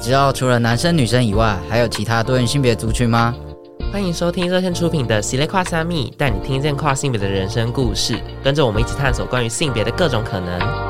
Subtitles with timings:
[0.00, 3.34] 知道除了男生女生以外，还有其他多元性别族群吗？
[3.92, 10.89] 欢迎收听热线出品的《喜列跨虾米》，带你听见跨性别的人生故事，跟着我们一起探索关于性别的各种可能。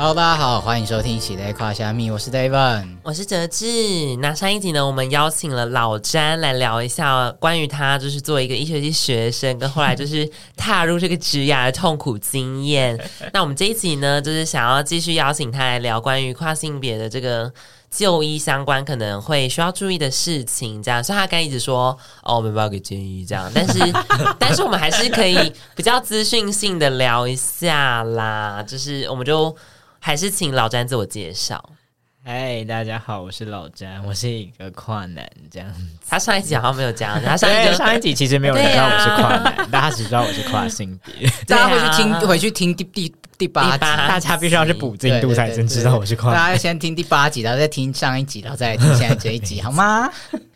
[0.00, 3.66] Hello，大家好，欢迎收听《喜在跨虾米》，我是 David，我是哲志。
[4.16, 10.26] 那上一集呢，我们邀请了老詹来聊一下关于他就是作为一个医学系学生，跟后来就是
[10.56, 12.98] 踏入这个职涯的痛苦经验。
[13.34, 17.52] 那我们这一集呢，就是想要继续邀请他来聊关于跨性别的这个
[17.90, 20.82] 就医相关可能会需要注意的事情。
[20.82, 23.78] 这样，所以他刚一直说哦，我没办法给建议这样，但是
[24.40, 29.54] 但是我们还是可以比较资讯性的聊一下啦，就是我们就。
[30.02, 31.62] 还是请老詹自我介绍。
[32.24, 35.68] 嗨，大家好，我是老詹，我是一个跨男，这样。
[36.08, 41.30] 他上一集好像没有讲， 他上一集上一集其实没有人知道我是跨男，啊、大家只知道我是跨性别。
[41.46, 46.34] 大家回去听，回去听第第第八集，大家必须要去补进度才真知道我是跨男。
[46.34, 50.10] 大家要先听第八集，然后再听上一集，然后再来听现在这一集， 好吗？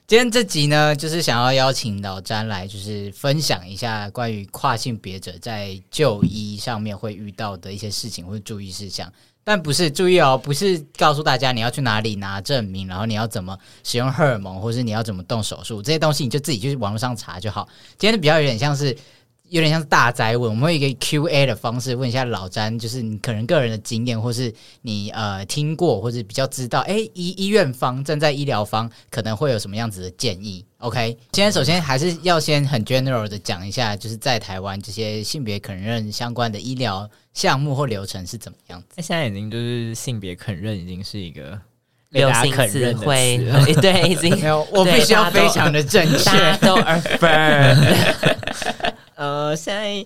[0.06, 9.10] 今天这集呢，就是想要邀请老詹来，就是分享一下关于跨性别者在就医上面会遇到的一些事情或者注意事项。
[9.44, 17.68] 但不是，注意哦，不是告诉大家你要去哪里拿证明，然后你要怎么使用荷尔蒙，或是你要怎么动手术这些东西，你就自己去网络上查就好。
[17.98, 18.96] 今天比较有点像是，
[19.50, 30.64] 有点像是大宅问，我们会一个 Q&A 的方式问一下老詹，就是你可能个人的经验，或是你呃听过或者比较知道，哎，医医院方站在医疗方可能会有什么样子的建议。
[30.78, 38.86] OK，今天首先还是要先很 general 的讲一下，就是在台湾这些性别肯认相关的医疗项目或流程是怎么样子。
[38.96, 41.58] 那现在已经就是性别肯认已经是一个
[42.10, 43.38] 流行词汇，
[43.80, 48.93] 对，已经 没有，我必须要非常的正确，都 affirm。
[49.14, 50.04] 呃，现在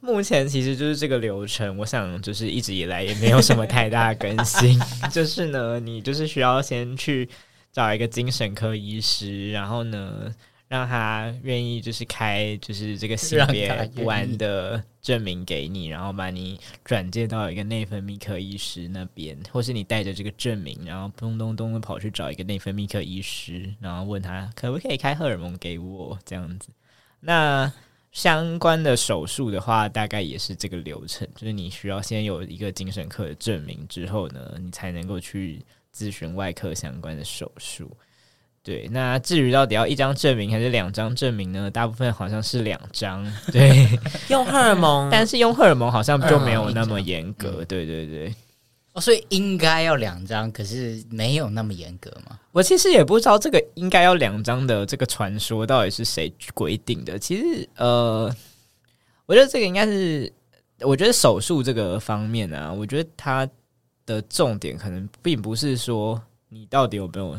[0.00, 4.78] 目前其实就是这个流程，我想就是一直以来也没有什么太大的更新。
[5.10, 7.28] 就是呢，你就是需要先去
[7.72, 10.32] 找一个精神科医师，然后呢，
[10.68, 26.68] 让他愿意就是开就是这个性别不安的证明给你，然后把你转介到一个内分泌科医师那边，或是你带着这个证明，然后咚咚咚的跑去找一个内分泌科医师，然后问他可不可以开荷尔蒙给我这样子。
[27.20, 27.72] 那
[28.18, 35.64] 相关的手术的话，大概也是这个流程，就是你需要先有一个精神科的证明之后呢，你才能够去
[35.96, 37.88] 咨询外科相关的手术。
[38.64, 41.70] 对，那至于到底要一张证明还是两张证明呢？
[41.70, 43.24] 大部分好像是两张。
[43.52, 43.88] 对，
[44.28, 47.64] 用荷尔蒙，但是用荷尔蒙好像就没有那么严格。
[47.66, 48.34] 对对对。
[49.00, 52.38] 所以应该要两张，可是没有那么严格嘛？
[52.52, 57.18] 我其实也不知道这个应该要两张的这个传说到底是谁规定的。
[57.18, 58.34] 其实，呃，
[59.26, 60.32] 我觉得这个应该是，
[60.80, 63.48] 我觉得手术这个方面啊，我觉得它
[64.06, 67.38] 的重点可能并不是说你到底有没有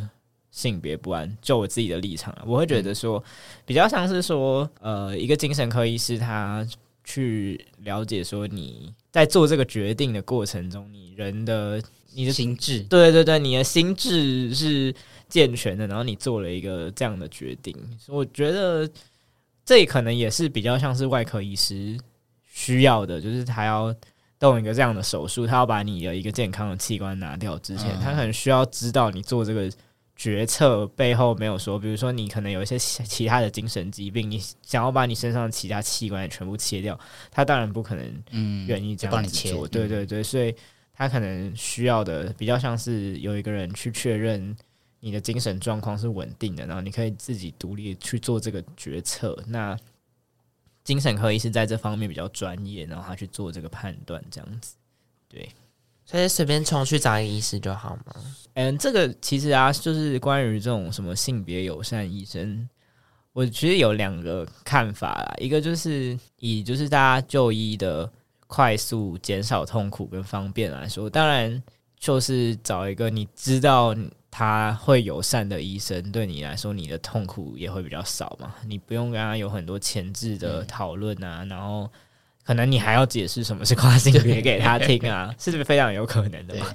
[0.51, 1.37] 性别不安。
[1.41, 3.23] 就我自己的立场，我会觉得说，
[3.65, 6.67] 比较像是说，呃，一个精神科医师他
[7.03, 8.93] 去了解说你。
[9.11, 11.81] 在做这个决定的过程中，你人的
[12.13, 14.93] 你的心智，对对对，你的心智是
[15.27, 17.75] 健全的，然后你做了一个这样的决定，
[18.07, 18.89] 我觉得
[19.65, 21.97] 这可能也是比较像是外科医师
[22.45, 23.93] 需要的，就是他要
[24.39, 29.71] 动一个这样的手术，他要把你的一个健康的器官拿掉之前，他可能需要知道你做这个。
[30.19, 36.99] 决策背后没有说，比如说你可能有一些其他的精神疾病，你想要把你身上的其他器官也全部切掉，
[37.31, 39.65] 他当然不可能嗯愿意这样子做。
[39.65, 40.53] 对对对，所以
[40.91, 44.53] 他可能需要的比较像是有一个人去确认
[44.99, 49.41] 你的精神状况是稳定的，然后你可以自己独立去做这个决策。
[49.47, 49.79] 那
[50.83, 54.75] 精神科医师在这方面比较专业，然后他去做这个判断，这样子，
[55.29, 55.47] 对。
[56.09, 58.15] 所以随便冲去找一个医师就好吗？
[58.55, 62.67] 嗯，这个其实啊，就是关于这种什么性别友善医生，
[63.31, 65.35] 我其实有两个看法啦。
[65.37, 68.11] 一个就是以就是大家就医的
[68.47, 71.61] 快速、减少痛苦跟方便来说，当然
[71.95, 73.95] 就是找一个你知道
[74.31, 78.55] 他会友善的医生，对你来说，你的痛苦也会比较少嘛。
[78.65, 81.87] 你不用跟他有很多前置的讨论啊，然后。
[82.49, 86.65] 可能你还要解释什么是跨性别给他听啊，是 不是非常有可能的嘛？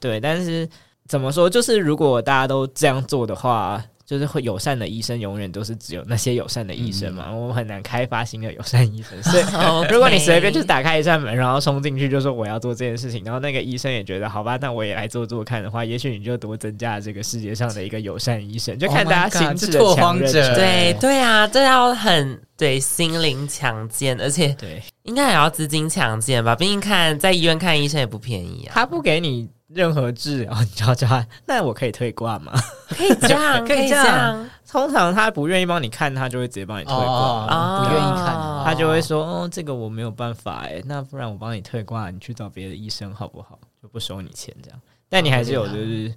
[0.00, 0.68] 对，但是
[1.06, 7.26] 怎么说，就是如果大家都这样做的话，就是会友善的医生，永远都是只有那些友善的医生嘛。
[7.28, 9.44] 嗯、我们很难开发新的友善医生，所以
[9.88, 20.56] 如果你随便就是打开一扇门，然后冲进去就说我要做这件事情，然后那个医生也觉得好吧，那我也来做做看的话，也许你就多增加了这个世界上的一个友善医生，就看大家心智的强韧者。
[20.56, 26.56] 对对啊，这要很对心灵强健，而且对应该也要资金强健吧？
[26.56, 29.48] 毕竟看在医院看医生也不便宜啊，他不给你。
[29.72, 32.52] 任何治疗，你就要叫他，那我可以退挂吗？
[32.88, 34.48] 可以这样， 可以这样。
[34.68, 37.04] 通常他不愿意帮你看，他就会直接帮你退挂。
[37.04, 43.58] 哦、不愿意看，他就会说：“哦，这个我没有办法哎，那不然我帮你退挂，你去找别的医生好不好？
[43.82, 44.80] 就不收你钱这样。
[45.08, 46.14] 但你还是有就是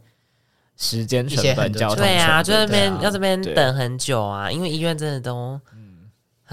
[0.77, 5.59] 时间成本、交通成本，对啊，就那边要这边等很久啊，因为医院真的都。”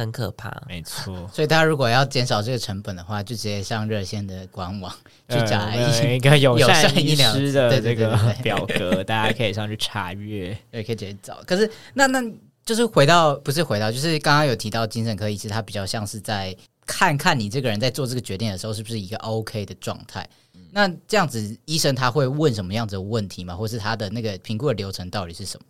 [0.00, 1.14] 很可怕，没错。
[1.32, 4.92] 所以大家如果要减少这个成本的话，就直接上热线的官网
[5.28, 11.40] 去找一个 友善医师的这个表格，大家可以上去查阅，也可以直接找。
[11.46, 12.20] 可是那那
[12.64, 16.56] 就是回到不是回到，就是刚刚有提到精神科医师，他比较像是在
[16.86, 20.28] 看看你这个人在做这个决定的时候是不是一个 OK 的状态。
[20.72, 23.56] 那这样子，医生他会问什么样子的问题吗？
[23.56, 25.66] 或是他的那个评估的流程到底是什么？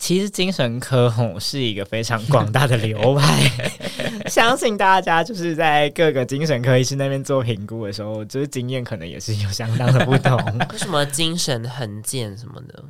[0.00, 3.50] 其实精神科吼是一个非常广大的流派，
[4.26, 10.36] 相信大家就是在各个精神科医师那边做评估的时候，就是经验可能也是有相当的不同。
[10.72, 12.82] 为什么精神横见什么的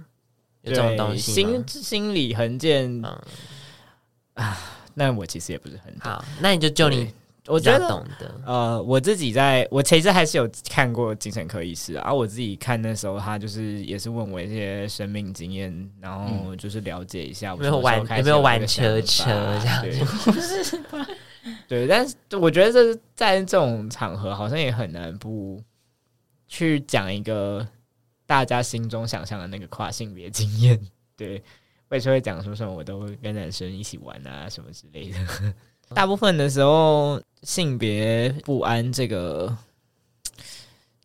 [0.62, 1.32] 有这种东西？
[1.32, 3.20] 心心理横见、嗯、
[4.34, 4.56] 啊，
[4.94, 5.92] 那我其实也不是很。
[5.98, 7.12] 好，那你就就你。
[7.50, 8.06] 我觉得，
[8.46, 12.12] 呃，我自己在我其实还是有看过精神科医师啊。
[12.12, 19.30] 我自己看那时候，他就是也是问我一些生命经验，然后就是了解一下我有没有玩有没有玩车车
[19.60, 20.78] 这样子。
[21.66, 25.62] 对，但是我觉得这是在这种场合，好像也很难不
[26.46, 27.66] 去讲一个
[28.26, 30.78] 大家心中想象的那个跨性别经验。
[31.16, 31.42] 对，
[31.88, 35.18] 为什么会讲说什么我都跟男生一起玩啊什么之类的。
[35.94, 39.56] 大部分的时候，性别不安这个，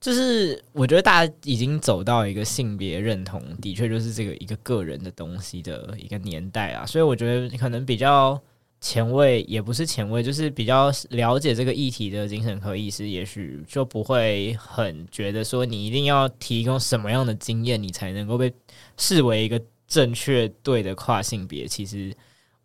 [0.02, 6.86] 就是我觉得大家已经走到一个性别认同，的确就是这个一个个人的东西的一个年代啊。
[6.86, 8.38] 所以我觉得可能比较
[8.82, 18.54] 前卫，也不是前卫，就是比较了解这个议题的精神科医师，也许就不会很觉得说你一定要提供什么样的经验，你才能够被
[18.98, 21.66] 视为一个正确对的跨性别。
[21.66, 22.14] 其实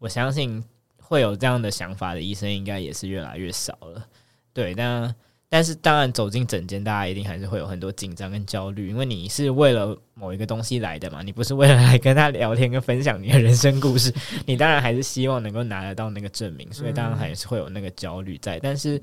[0.00, 0.64] 我相信。
[1.10, 4.06] 会有这样的想法的医生，应该也是越来越少了。
[4.52, 5.12] 对，但
[5.48, 14.14] 但是当然走进诊间，大家一定还是会有很多紧张跟焦虑，因为你是为了某一个东西来的嘛，你不是为了来跟他聊天跟分享你的人生故事，
[14.46, 18.60] 你当然还是希望能够拿得到那个证明，所以当然还是会有那个焦虑在。
[18.60, 19.02] 但是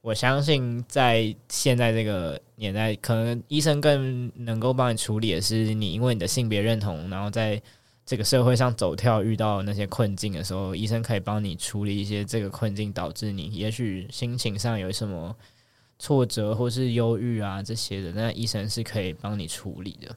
[0.00, 7.62] 我相信，在现在这个年代，可能医生更能够帮你处理的是你因为你的性别认同，然后在。
[8.06, 15.34] 这个社会上走跳遇到那些困境的时候，医生可以帮你处理一些这个困境导致你也许心情上有什么
[15.98, 20.16] 挫折或是忧郁啊这些的，那医生是可以帮你处理的。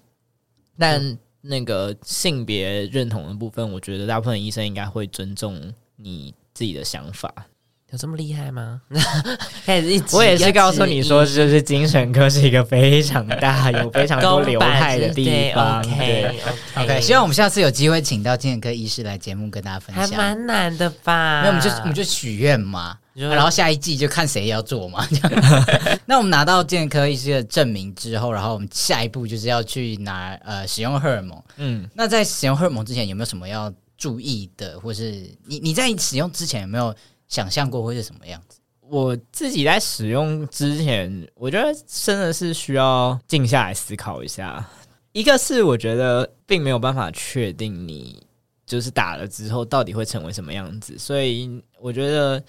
[0.78, 7.48] 但那个性别认同的部分，我觉得大部分医生应该会尊重你自己的想法。
[7.92, 8.82] 有这么厉害吗？
[10.14, 15.82] 我也是告诉你说，就是精神科是一个非常大、 有非常多流派的地方。
[15.82, 16.40] OK
[16.76, 20.08] OK，希望我们下次有机会请到精神科医师来节目跟大家分享。
[20.08, 21.42] 还蛮难的吧？
[21.44, 25.08] 那我们就我们就许愿嘛，然后下一季就看谁要做嘛。
[26.06, 31.44] 那我们拿到精神科医师的证明之后，然后我们下一步就是要去拿呃使用荷尔蒙。
[31.58, 36.94] 嗯，那在使用荷尔蒙之前有没有什么要注意的，或是你你在使用之前有没有？
[37.30, 38.60] 想象过会是什么样子？
[38.82, 44.68] 我自己在使用之前，我觉得真的是需要静下来思考一下。
[45.12, 48.22] 一个是我觉得并没有办法确定你
[48.66, 52.44] 就是打了之后到底会成为什么样子，所以我觉得，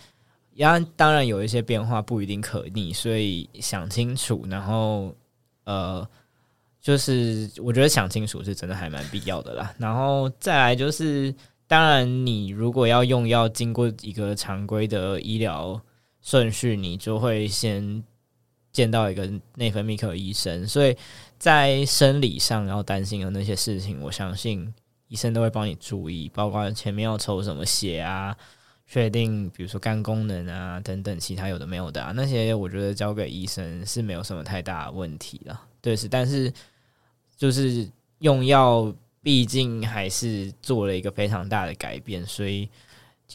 [0.58, 5.14] 当当然有一些变化不一定可逆，所以想清楚，然后
[5.64, 6.08] 呃，
[6.80, 9.74] 就是我觉得想清楚是真的还蛮必要的啦。
[9.76, 11.34] 然后再来就是。
[11.70, 15.80] 当然，你如果要用药，经过一个常规的医疗
[16.20, 18.02] 顺序，你就会先
[18.72, 20.66] 见到一个内分泌科医生。
[20.66, 20.96] 所以
[21.38, 24.74] 在生理上要担心的那些事情，我相信
[25.06, 28.36] 医生都会帮你注意，包括前面要抽什么血啊，
[28.88, 35.56] 确定比如说肝功能啊等等，其他有的没有的啊，那些我觉得交给医生是没有什么太大问题的。
[35.80, 36.52] 对，是，但是
[37.36, 38.92] 就是用药。
[39.22, 42.68] 毕竟还是做了一个非常大的改变，所以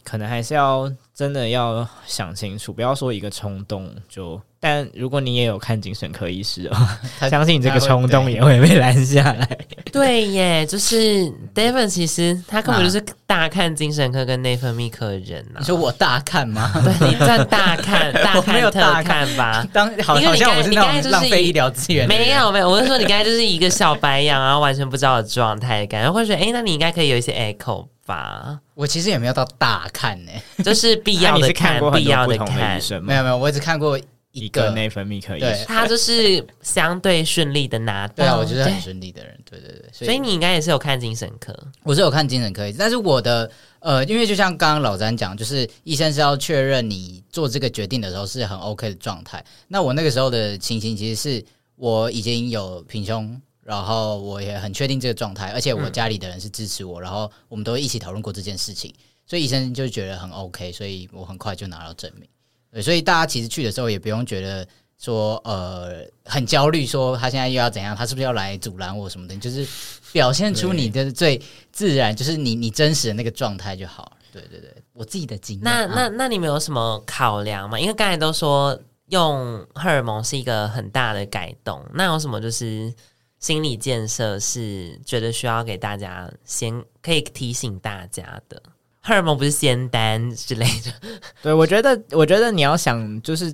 [0.03, 4.39] 可能还是要真的要想清楚，不要说一个冲动就。
[4.60, 6.75] 但如果你也有看精神科医师哦，
[7.19, 9.48] 他相信你这个冲动也会被拦下来。
[9.91, 15.60] 对耶，就是 David，其实他根本就是大看精神科跟内分泌科的人呐、啊。
[15.60, 16.72] 你说我大看吗？
[16.84, 19.63] 对，你算大看， 大看大看吧。
[19.72, 22.07] 当好，好像我是那种浪费医疗资源。
[22.07, 28.60] 没有没有，我是说你刚才就是一个小白羊，然后完全不知道的状态感，然后会觉得哎，那你应该可以有一些 echo 吧？
[28.74, 30.31] 我其实也没有到大看呢，
[30.65, 32.81] 就是必要的看，必要的看。
[33.01, 33.97] 没有没有，我只看过。
[34.35, 38.13] 一个内分泌科医生，他就是相对顺利的拿到。
[38.15, 39.33] 对啊，我觉得很顺利的人。
[39.50, 41.57] 对对对，所以，所以你应该也是有看精神科。
[41.83, 49.41] 我是有看精神科，但是我的呃，因为就像刚刚老詹讲，就是医生是要确认你做这个决定的时候是很 OK 的状态。
[49.69, 51.45] 那我那个时候的情形，其实是
[51.77, 58.93] 我已经有平胸，然后我也很确定这个状态，而且我家里的人是支持我，嗯、然后我们都一起讨论过这件事情，
[59.25, 62.29] 所以医生就觉得很 OK，所以我很快就拿到证明。
[62.72, 64.67] 对，所以大家其实去的时候也不用觉得
[65.00, 69.36] 说呃很焦虑，说他现在又要怎样，他是不是要来阻拦我什么的？
[69.38, 69.67] 就是
[70.12, 71.41] 表现出你的最
[71.72, 74.17] 自然，就是你你真实的那个状态就好。
[74.32, 75.63] 对对对，我自己的经验。
[75.63, 77.79] 那那那你们有什么考量吗？
[77.79, 78.77] 因为刚才都说
[79.08, 82.94] 用荷尔蒙是一个很大的改动，那有什么就是
[83.39, 88.62] 心理建设是觉得需要给大家先可以提醒大家的？
[89.07, 90.91] 荷尔蒙不是仙丹之类的，
[91.43, 93.53] 对，我觉得，我觉得你要想，就是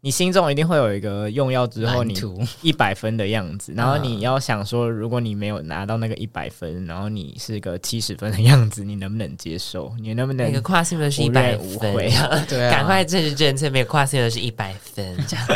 [0.00, 2.20] 你心中一定会有一个用药之后你
[2.62, 9.92] 一百分的样子， 然后你要想说，如果你没有拿到那个一百分，然后你是个七十分的样子，你能不能接受？
[10.00, 10.48] 你能不能？
[10.48, 11.92] 那个跨性别是一百分，
[12.48, 15.46] 对啊，赶快正式正确，没有跨性别是一百分，这样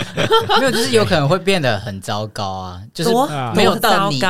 [0.60, 3.10] 没有，就是有可能会变得很糟糕啊，就是
[3.56, 4.22] 没有到你，你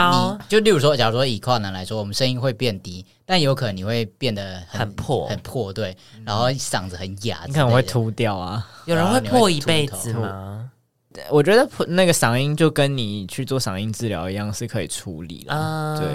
[0.48, 3.04] 就例如说，假如说以跨男来说，我们声音会变低。
[3.32, 8.68] 但有可能你会变得很，很破，很破，对，然后嗓子很哑，你可能会秃掉啊。
[8.84, 10.70] 有人会破一辈子吗？
[11.30, 15.54] 我觉得那个嗓音就跟你去做嗓音治疗一样，是可以处理的。
[15.54, 16.08] Uh、对，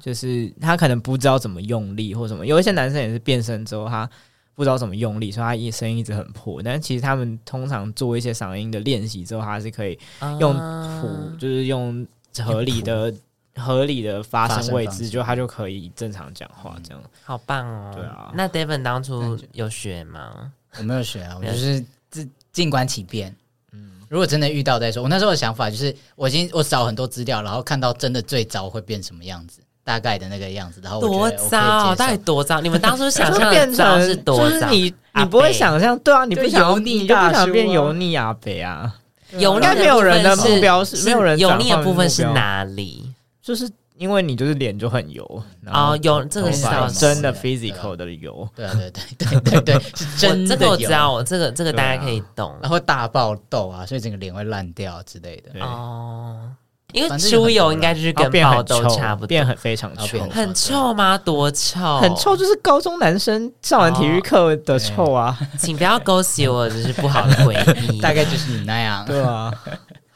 [0.00, 2.46] 就是他可能不知道怎么用力或什么。
[2.46, 4.08] 有一些男生也是变声之后，他
[4.54, 6.62] 不知道怎么用力，所以他一声音一直很破。
[6.62, 9.98] 但其实他们通常做一些嗓音的练习之后，他是可以
[10.38, 12.06] 用谱，uh、就是用
[12.44, 13.12] 合理的。
[13.56, 17.90] 合理的发声位置，就他就可以正常讲话，这样、嗯、好棒哦。
[17.94, 20.52] 对啊，那 David 当初有学吗？
[20.78, 23.34] 我没有学啊，我就是自静观其变。
[23.72, 25.02] 嗯，如果真的遇到再说。
[25.02, 30.80] 我那时候的想法就是，我已经我找很多资料，然后看到真的最糟会变什么样子，大概的那个样子。
[30.82, 32.60] 然后多糟，到底多糟？
[32.60, 34.48] 你们当初想象 变成是多糟？
[34.48, 35.98] 就是你你不会想象？
[35.98, 38.96] 对啊，你不想油腻，你就不想变油腻啊北啊？
[39.38, 43.09] 油腻没有人的目标是没有人油腻的部分是哪里？
[43.50, 43.70] 就是。
[43.96, 46.66] 因为你就是脸就很油哦，有这个是
[46.98, 50.56] 真的 physical 的油，对对对对对对，是真的。
[50.56, 52.56] 这个我知道，这个这个大家可以懂。
[52.62, 55.62] 然后大爆痘啊，所以整个脸会烂掉之类的。
[55.62, 56.50] 哦，
[56.92, 61.18] 因为出油应该就是跟爆痘差不多，变很非常臭，很臭吗？
[61.18, 61.98] 多臭？
[61.98, 65.38] 很臭，就是高中男生上完体育课的臭啊！
[65.58, 67.54] 请不要勾起我就是不好的回
[67.92, 69.04] 忆， 大概就是你那样。
[69.04, 69.52] 对啊，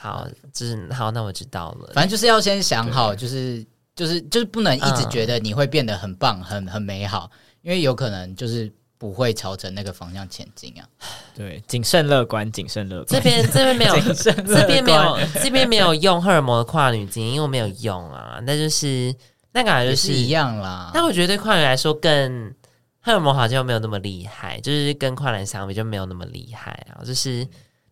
[0.05, 1.91] 好，就是好，那我知道了。
[1.95, 3.65] 反正就是要先想好，就是。
[3.97, 7.31] 就是就是不能一直觉得你会变得很棒、很很美好，
[7.63, 8.69] 因为有可能就是
[8.99, 10.83] 不会朝着那个方向前进啊。
[11.33, 13.07] 对，谨慎乐观，谨慎乐观。
[13.07, 18.41] 这边这边没有，这边没有， 这边没有用荷尔蒙的跨女精，因为我没有用啊。
[18.43, 19.15] 那就是
[19.53, 20.91] 那感觉就是一样啦。
[20.93, 22.53] 但我觉得对跨女来说，更
[22.99, 27.47] 荷尔蒙好像没有那么厉害，就是跟跨男相比就没有那么厉害啊，就是。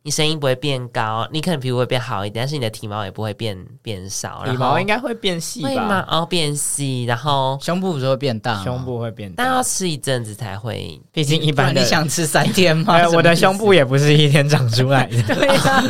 [0.04, 4.42] 你声音不会变高，你可能皮肤会变好一点，但是你的体毛也不会变变少。
[4.44, 6.04] 体毛应该会变细吧？
[6.10, 8.62] 哦，变细，然后胸部不是会变大？
[8.64, 11.00] 胸部会变大，但要吃一阵子才会。
[11.12, 13.00] 毕竟一般的你想吃三天吗？
[13.14, 15.22] 我的胸部也不是一天长出来的。
[15.34, 15.84] 对呀，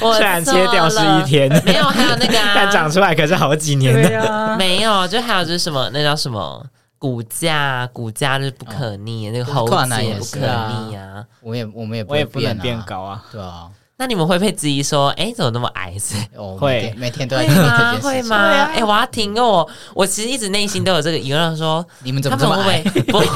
[0.12, 4.56] 虽然切掉是一天，没有，还有那个，但长出来可是好几年的。
[4.58, 6.62] 没有，就还有就是什么，那叫什么？
[6.98, 11.24] 骨架，骨架是不可逆，那个猴子也不可逆啊！
[11.40, 13.22] 我也，我们也，我也不能变高啊！
[13.30, 15.94] 对啊，那你们会不会质疑说，哎，怎么那么矮？
[16.58, 17.98] 会每天都在会吗？
[18.02, 18.36] 会吗？
[18.74, 19.66] 哎，我要听哦！
[19.94, 22.82] 我其实一直内心都有这个疑问，说你们怎么这么矮？
[23.08, 23.28] 不是，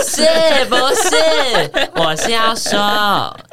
[0.02, 2.78] 是，不是，我是要说，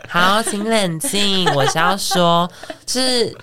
[0.08, 2.50] 好，请冷静，我是要说，
[2.88, 3.36] 是。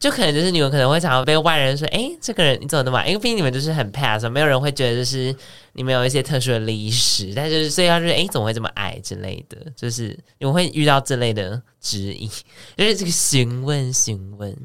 [0.00, 3.06] 就可能就是你们可能会常常被外人说，哎、欸，这个人你怎么那么矮？
[3.08, 5.32] 因为毕竟你们就是很 pass，没有人会觉得就是
[5.74, 12.26] 你们有一些特殊的历史，但就是所以他就是哎，怎么会这么矮之类的，就是你们会遇到这类的质疑，
[12.76, 14.56] 就是这个询问询问，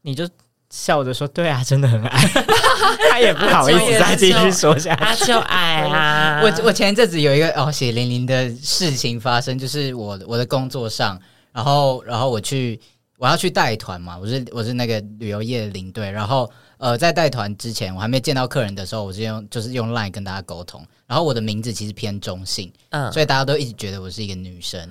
[0.00, 0.26] 你就
[0.70, 2.30] 笑着说：“对啊，真的很矮。
[3.10, 5.04] ”他也不好意思再继续说下去。
[5.04, 6.40] 他就矮啊！
[6.42, 11.20] 我我前一阵子有一个哦血淋淋的事情发生，就是我我的工作上，
[11.52, 12.80] 然后然后我去
[13.20, 24.88] 我要去带团嘛，我是我是那个旅游业的领队，然后呃在带团之前，我还没见到客人的时候，我是用就是用 Line 跟大家沟通，然后我的名字其实偏中性，嗯，所以大家都一直觉得我是一个女生，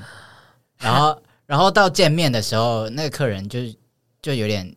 [0.77, 3.61] 然后 然后到见面的时候，那个客人就
[4.21, 4.71] 就有点。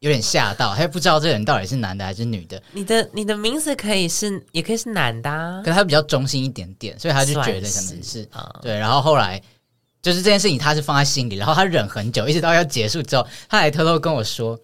[0.00, 2.62] 有点吓到，他也不知道这个人到底是男的还是女的。
[2.70, 8.28] 你的你的名字可以是，也可以是男的，啊，可是他比较中性一点点，所以他就觉得可能是，是
[8.62, 8.78] 对。
[8.78, 9.42] 然后后来
[10.02, 14.58] 就是这件事情，他是放在心里，然后他忍很久，一直到要结束之后，他还偷偷跟我说，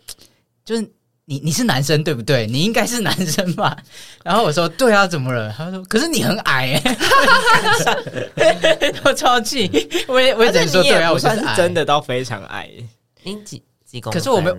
[0.65, 0.83] 就是
[1.25, 2.47] 你你是男生对不对？
[2.47, 3.77] 你应该是男生吧？
[4.25, 5.53] 然后我说对啊，怎么了？
[5.57, 6.81] 他说可是你很矮
[8.37, 9.71] 哎，我超气，
[10.09, 12.71] 我也我也只能说对啊，我算是真的到非常矮，
[13.23, 14.21] 你几几公分？
[14.21, 14.57] 可是我没有。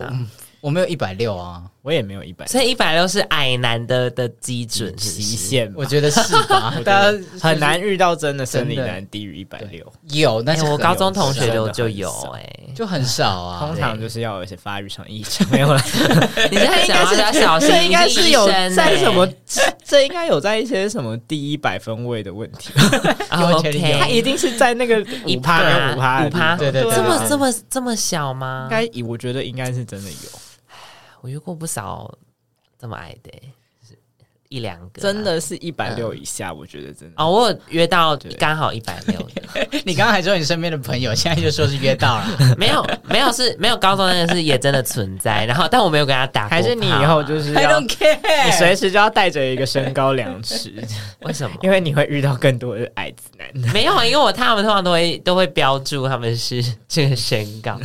[0.61, 6.73] 我没有一百六啊，我也没有一百，所以一百六是矮男的的基准极限，我觉得是吧？
[6.83, 12.43] 大家很难遇到真的生理男低于一百六，有，但是我高中同学就就有，哎，
[12.75, 13.59] 就很少啊。
[13.59, 15.79] 通常就是要有一些发育上异常，没有了。
[16.49, 19.27] 你这 应该是要小心，应该是有在什么？
[19.85, 22.73] 这应该有在一些什么第一百分位的问题。
[23.29, 28.67] OK，他一定是在那个五趴五趴五趴，对对对，这么这么这么小吗？
[28.71, 30.17] 应该，我觉得应该是真的有。
[31.25, 32.15] 我遇过不少
[32.79, 33.97] 这么矮的，就是
[34.47, 39.41] 一两个，真的是一百六以下，我觉得真的哦，我有约到刚好一百六的。
[39.83, 42.27] 你刚刚还说你身边的朋友，现在就说是约到了，
[42.59, 47.87] 没有没有是没有高中那个是也真的存在，然后但我没有跟他打，还是你以后就是要你
[48.55, 50.75] 随时就要带着一个身高量尺，
[51.25, 51.57] 为什么？
[51.63, 53.73] 因为你会遇到更多的矮子男的。
[53.73, 57.79] 没有，因为我他们通常都会都会标注他们是这个身高，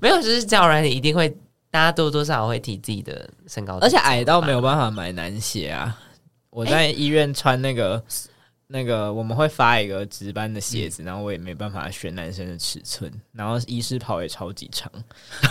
[0.00, 1.36] 没有就是叫人一定会。
[1.76, 5.94] 大家多多少少会提自己的身高，而且矮到没有办法买男鞋啊！
[6.48, 8.30] 我在医院穿那个、欸、
[8.66, 14.90] 那个，我们会发一个值班的鞋子，嗯、然后我也没办法选男生的尺寸，然后医师袍也超级长。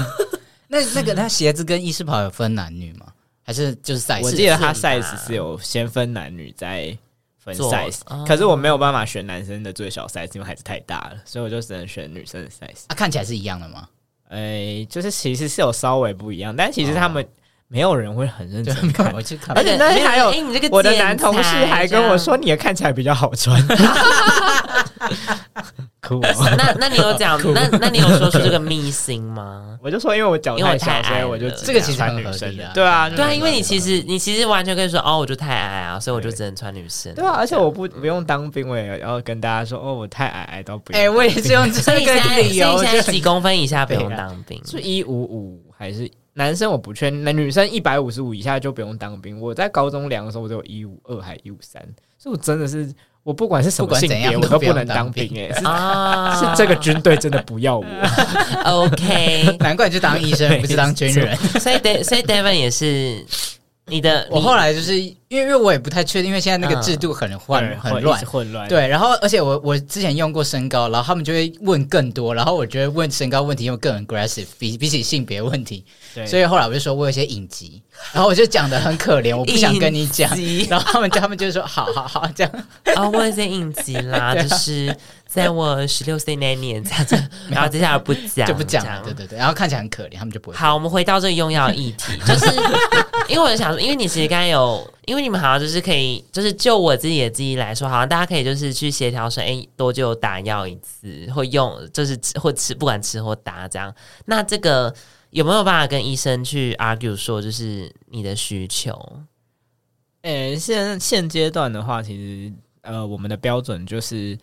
[0.67, 3.05] 那那个他鞋子跟医师袍有分男女吗？
[3.44, 4.24] 还是就是 size？
[4.24, 6.98] 我记得他 size 是有先分男女再
[7.38, 12.86] 分 size，、哦、可是我没有办法选男生的最小 size，因为还是太大了，所以我就只能选女生的 size。
[12.88, 13.88] 啊，看起来是一样的吗？
[14.29, 17.25] 哎、欸，就是其实是有稍微不一样，但其实他们
[17.67, 19.55] 没有人会很认真看，我去看。
[19.58, 20.34] 而且那天还有
[20.72, 23.62] 我的男同事还跟我说，你的看起来比较好穿。
[26.02, 26.20] 酷，
[26.58, 29.78] 那那你有讲， 那那你有说出这个秘辛吗？
[29.82, 32.70] 我就说，因为我脚太小，所以我就这个其实穿女生的。
[32.74, 37.13] 对啊，对啊，因为你其实你其实完全可以说，哦，我就太矮啊，所以我就只能穿女生。
[37.15, 41.02] 对啊，而且我不不用当兵，我也要跟大家说，哦，我太矮，矮到不用。
[41.02, 49.41] 哎，我也是用这个理由，现在几公分以下不用当兵，是一五五还是男生我不确定，那女生一百五十五以下就不用当兵。
[49.41, 51.82] 我在高中量的时候，我只有一五二还一五三，
[52.20, 52.94] 所以我真的是。
[53.26, 55.52] 我不管是什么性别，我都不能当兵哎！
[56.38, 57.86] 是是这个军队真的不要我。
[58.64, 61.36] OK，难怪你去当医生，不是当军人。
[61.60, 63.26] 所以所以 David 也是
[63.88, 64.28] 你的。
[64.32, 68.67] 我后来就是因为因为我也不太确定，因为现在那个制度很混很乱混乱。
[68.67, 75.86] 对，然后而且我我之前用过身高，然后他们就会问更多，然后我觉得问身高问题又更 aggressive，比比起性别问题。
[76.13, 77.82] 对，所以后来我就说我有些隐疾。
[78.12, 80.30] 然后我就讲的很可怜，我不想跟你讲。
[80.69, 82.52] 然后他们就他们就说好好好这样。
[82.95, 84.93] 啊，我有些隐疾啦， 就是
[85.36, 87.15] 在我十六岁那年这样子。
[87.50, 89.38] 然后接下来不讲就不讲了，对对对。
[89.38, 90.58] 然后看起来很可怜，他们就不会。
[90.58, 92.45] 好，我们回到这个用药议题， 就是
[93.28, 103.93] 因为我想说，因为你其实刚才有，因为你们好像就是可以，就是就我自己的记忆来说，好像大家可以就是去协调说，哎，多久打药一次，或用就是吃或吃，不管吃或打这样。
[104.26, 104.93] 那这个。
[105.32, 108.93] 有没有办法跟医生去 argue 说，就是你的需求？
[110.21, 114.38] 诶、欸，现现阶段的话，其实呃，我们的标准就是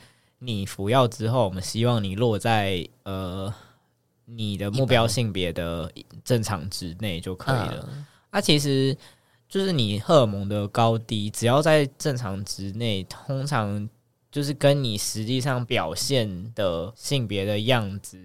[0.44, 3.52] 你服药之后，我们希望你落在呃
[4.24, 5.90] 你的目标性别的
[6.24, 7.88] 正常值内就可以了。
[7.88, 8.96] 那、嗯啊、其实
[9.48, 13.88] 就是你荷尔蒙的高低，只要在正常值内，通常
[14.31, 18.18] 就是跟你实际上表现的性别的样子。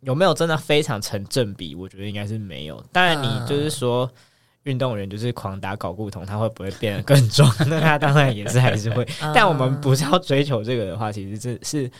[0.00, 1.74] 有没有真的非常成正比？
[1.74, 2.82] 我觉得应该是没有。
[2.90, 4.10] 当然，你就是说
[4.64, 7.50] 运动员就是狂打睾固酮，他会不会变得更壮？
[7.68, 9.06] 那他当然也是还是会。
[9.34, 11.90] 但我们不是要追求这个的话，其实是是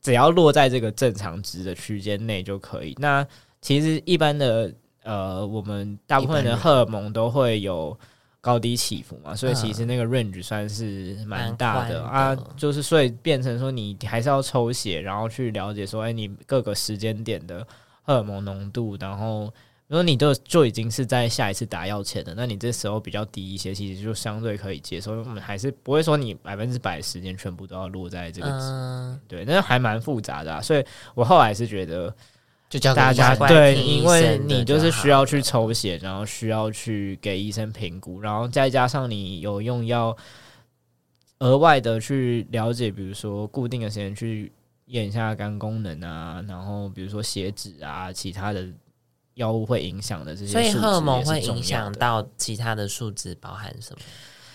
[0.00, 2.94] 只要落在这个正常值的区间内就可以。
[2.98, 3.26] 那
[3.60, 7.98] 其实一般的呃，我们大部分的荷尔蒙都会有。
[8.40, 17.66] 高低起伏嘛，所以其实那个 range 算是蛮大的，嗯、的啊，就是所以变成说你还是要抽血，然后去了解说，哎，你各个时间点的
[18.04, 19.52] 荷尔蒙浓度，然后
[19.88, 25.12] 如果你都就已经是在下一次打药前的，那你这时候比较低一些，其实就相对可以接受。
[25.12, 30.60] 我们还是不会说你百分之百时间全部都要落在这个，嗯、对，那还蛮复杂的、啊。
[30.60, 32.14] 所以我后来是觉得，
[32.68, 40.14] 就叫大家对，因为你就是需要去抽血，然后需要去给医生评估，然后再加上你有用药，
[41.38, 44.52] 额外的去了解，比如说固定的时间去
[44.88, 48.68] 验一下肝功能啊，然后比如说血脂啊，其他的。
[49.38, 53.98] 药物会影响的这些，所以荷尔蒙会影响到其他的数值，包含什么？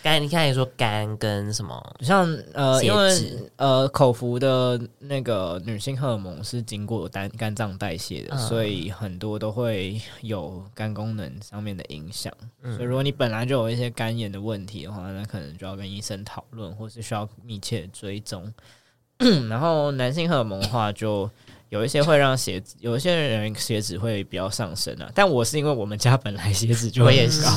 [0.03, 1.95] 肝，你看你说肝跟什么？
[2.01, 12.33] 像呃，因为呃，口服的那个女性荷尔蒙是经过肝肝脏代谢的，嗯、所以很多都会有肝功能上面的影响。
[12.63, 18.53] 嗯、所以如果你本来就有一些肝炎的问题的话，那可能就要跟医生讨论，或是需要密切追踪。
[19.49, 21.29] 然后男性荷尔蒙的话就。
[21.73, 25.09] 有一些会让血脂，有一些人血脂会比较上升啊。
[25.15, 27.49] 但我是因为我们家本来血脂就会很高，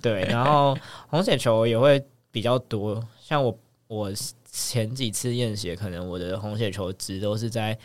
[0.00, 3.02] 对，然后红血球也会比较多。
[3.20, 3.58] 像我，
[3.88, 4.12] 我
[4.48, 7.76] 前几次验血，可能我的红血球值都是在，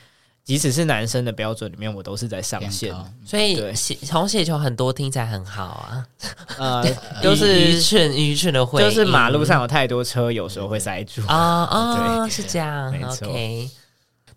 [0.43, 2.93] 即使是男生的标准里面，我都是在上限。
[3.25, 6.06] 所以血红血球很多听起来很好啊。
[6.60, 6.86] 呃，
[7.23, 13.28] 就是愚蠢愚蠢的会，就是马路上有太多车，有时候会塞住啊啊， 对是这样，没错。
[13.28, 13.67] OK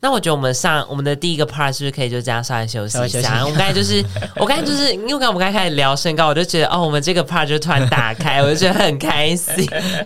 [0.05, 3.45] 那我觉得我们上我们的第一个 part 是不是可以就这样稍微休息一下？
[3.45, 9.65] 我们刚才就是， 我刚才就是，因为刚才我们刚才开始聊身高，我就觉得哦，我们这个 part 就突然打开，我就觉得很开心。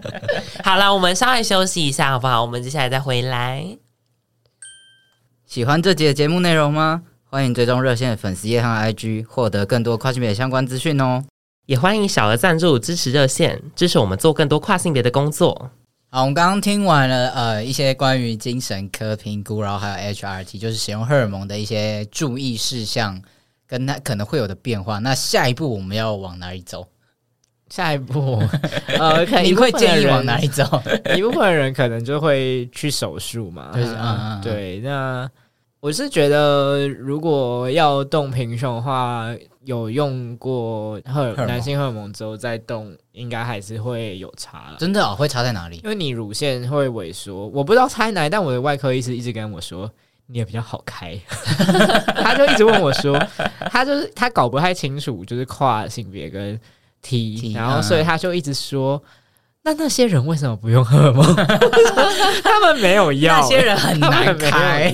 [0.63, 2.43] 好了，我们稍微休息一下，好不好？
[2.43, 3.79] 我们接下来再回来。
[5.47, 7.01] 喜欢这集的节目内容吗？
[7.31, 11.25] 欢迎追踪热线的粉丝页和 IG，获得更多跨性别相关资讯哦。
[11.65, 15.71] 也欢迎小额赞助支持热线，支持我们做更多跨性别的工作。
[16.09, 23.21] 好，我们刚刚听完了呃一些关于精神科评估，然后还有 HRT，就是使用荷尔蒙的一些注意事项，
[23.67, 24.99] 跟它可能会有的变化。
[24.99, 26.87] 那下一步我们要往哪里走？
[27.69, 28.41] 下一步，
[28.99, 30.65] 呃，你会建议往哪里走？
[31.17, 33.73] 一部分人可能就会去手术嘛。
[33.75, 35.29] 就是嗯嗯嗯对，那
[35.87, 39.33] 我是觉得，如果要动平胸的话。
[39.67, 44.77] 有用过荷尔男性荷尔蒙之后再动，应该还是会有差了。
[44.79, 45.81] 真的哦，会差在哪里？
[45.83, 49.91] 因为你乳腺会萎缩，我不知道差在哪里，但我的外科医师一直跟我说，
[50.27, 51.19] 你也比较好开。
[52.15, 53.21] 他就一直问我说，
[53.73, 56.57] 他就是他搞不太清楚，就是跨性别跟
[57.03, 59.03] T，, T 然后所以他就一直说。
[59.67, 61.25] 那那些人为什么不用荷尔蒙？
[62.45, 63.41] 他们没有药。
[63.41, 64.93] 那些人很难开，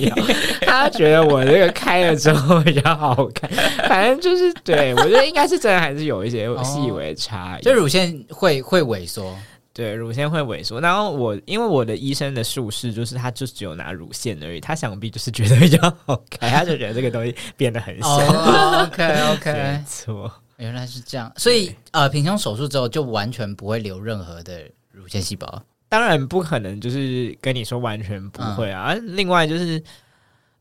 [0.61, 3.47] 他觉得我这个开了之后比较好看。
[3.87, 7.63] 反正就是，对，我觉得应该是真的，还是有一些细微的差异。
[7.63, 9.37] 就乳腺会会萎缩，
[9.75, 10.81] 对，乳腺会萎缩。
[10.81, 18.07] 然后我因为我的医生的术式就是，他就只有拿乳腺而已，他想必就是觉得比较好开，他就觉得这个东西变得很小。
[18.07, 20.31] Oh, OK OK， 没错。
[20.63, 25.61] 原来是这样，所以呃，平胸手术之后就完全不会留任何的乳腺细胞。
[25.89, 28.93] 当然不可能，就是跟你说完全不会啊。
[28.93, 29.83] 嗯、另外就是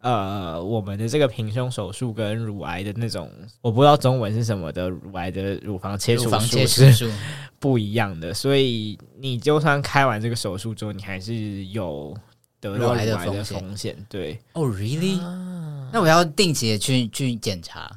[0.00, 7.12] 呃，我们的这个平胸手术跟乳癌的那种，我不知道中文是什么的乳癌的乳房切除术是
[7.60, 8.34] 不一样的。
[8.34, 12.12] 所以你就算开完这个手术之后，你还是有
[12.60, 13.96] 得到乳癌的风险。
[14.08, 17.88] 对，哦、oh,，really？、啊、那我要定期的去去检查。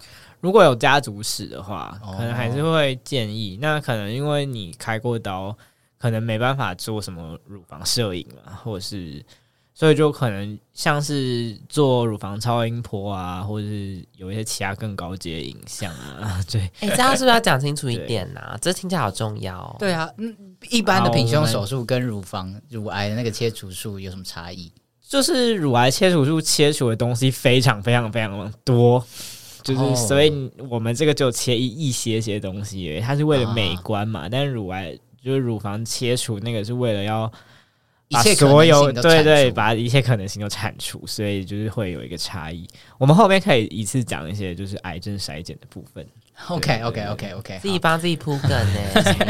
[0.46, 3.58] 如果有家族史的话，可能还是会建议。
[3.60, 5.58] 那可能因为你开过刀，
[5.98, 9.26] 可能没办法做什么乳房摄影啊，或者是，
[9.74, 16.40] 所以就可能像是做乳房超音波啊，或者是有一些其他更高阶的影像啊。
[16.48, 18.58] 对，哎、欸，这样是不是要讲清楚一点呐、啊？
[18.62, 19.76] 这听起来好重要、哦。
[19.80, 20.38] 对啊，嗯，
[20.70, 24.72] 一般的平胸手术跟乳房乳癌的那个切除术有什么差异？
[25.02, 29.04] 就是乳癌切除术切除的东西非常非常非常多。
[29.66, 30.32] 就是，所以
[30.70, 34.30] 我们这个就切一一些些东西，它是为了美观嘛。
[34.30, 37.30] 但是乳癌就是乳房切除那个是为了要
[38.12, 42.68] 把所有对对，把一切可能性都铲除，所以就是会有一个差异。
[43.00, 46.08] 我们后面可以一次讲一些就是癌症筛检的部分。
[46.48, 48.80] OK OK OK OK，自己帮自己铺梗呢。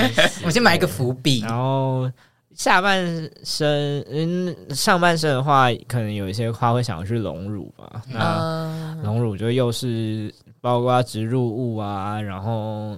[0.44, 2.12] 我先埋一个伏笔，然后。
[2.56, 3.06] 下半
[3.44, 8.02] 身，嗯，上半身的话，可能有一些话会想要去隆乳吧。
[8.10, 12.98] 那隆乳就又是包括植入物啊，然后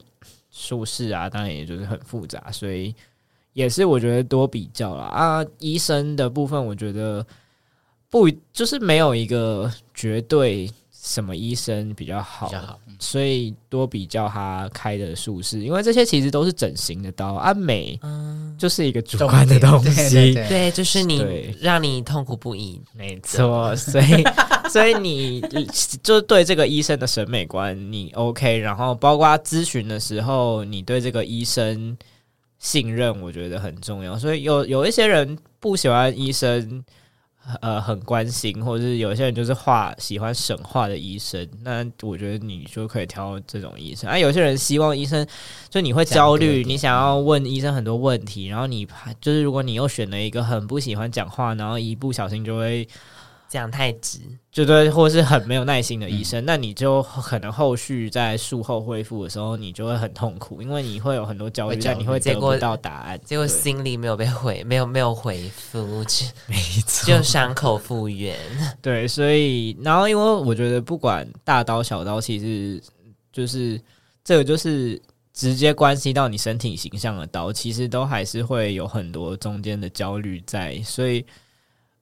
[0.51, 2.93] 术式啊，当然也就是很复杂，所以
[3.53, 5.05] 也是我觉得多比较啦。
[5.05, 5.45] 啊。
[5.57, 7.25] 医生的部分，我觉得
[8.09, 10.69] 不就是没有一个绝对
[11.07, 17.97] 什么医生比较好，比较好，嗯、所以多比较他开的术式，因为这些其实都是整形的刀，啊美
[18.57, 24.23] 就是一个主观的东西，对，对，对，对，就是你让你痛苦不已，没错，所以
[24.69, 25.41] 所以你
[26.03, 31.97] 就对这个医生的审美观你 OK，然后包括咨询的时候，你对这个医生
[32.59, 36.83] 信任，我觉得很重要，所以有有一些人不喜欢医生。
[37.61, 44.09] 呃，很关心，或者是有些人就是画喜欢省话的医生，那我觉得你就可以挑这种医生。
[44.09, 45.25] 啊，有些人希望医生，
[45.69, 48.87] 就你会焦虑，你想要问医生很多问题，然后你
[49.21, 52.87] 就是如果你又选了一个很不喜欢讲话，然后一不小心就会。
[53.49, 54.19] 讲太直，
[54.51, 66.03] 就对，或是很没有耐心的医生，嗯、那你就可能后续在术后恢复的时候，你就会很痛苦，因为你会有很多焦虑，但你会得不到答案，结果心里没有被回，没有没有回复，
[66.47, 66.55] 没
[66.85, 68.37] 错，就伤口复原。
[68.81, 72.81] 对，所以然后因为我觉得不管大刀小刀，其实
[73.31, 73.81] 就是
[74.23, 75.01] 这个就是
[75.33, 81.25] 直接关系到你身体形象的刀，其实都还是会有很多中间的焦虑在，所以。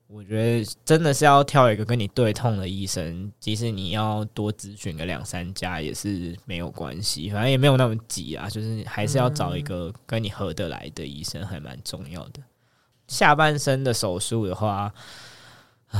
[0.07, 8.47] 我觉得真的是要挑一个跟你对痛的医生，即使你要多咨询个两三家也是没有关系，反正也没有那么急啊。
[8.47, 12.39] 就是还是要找一个跟你合得来的医生，还蛮重要的。
[13.07, 14.93] 下半身的手术的话，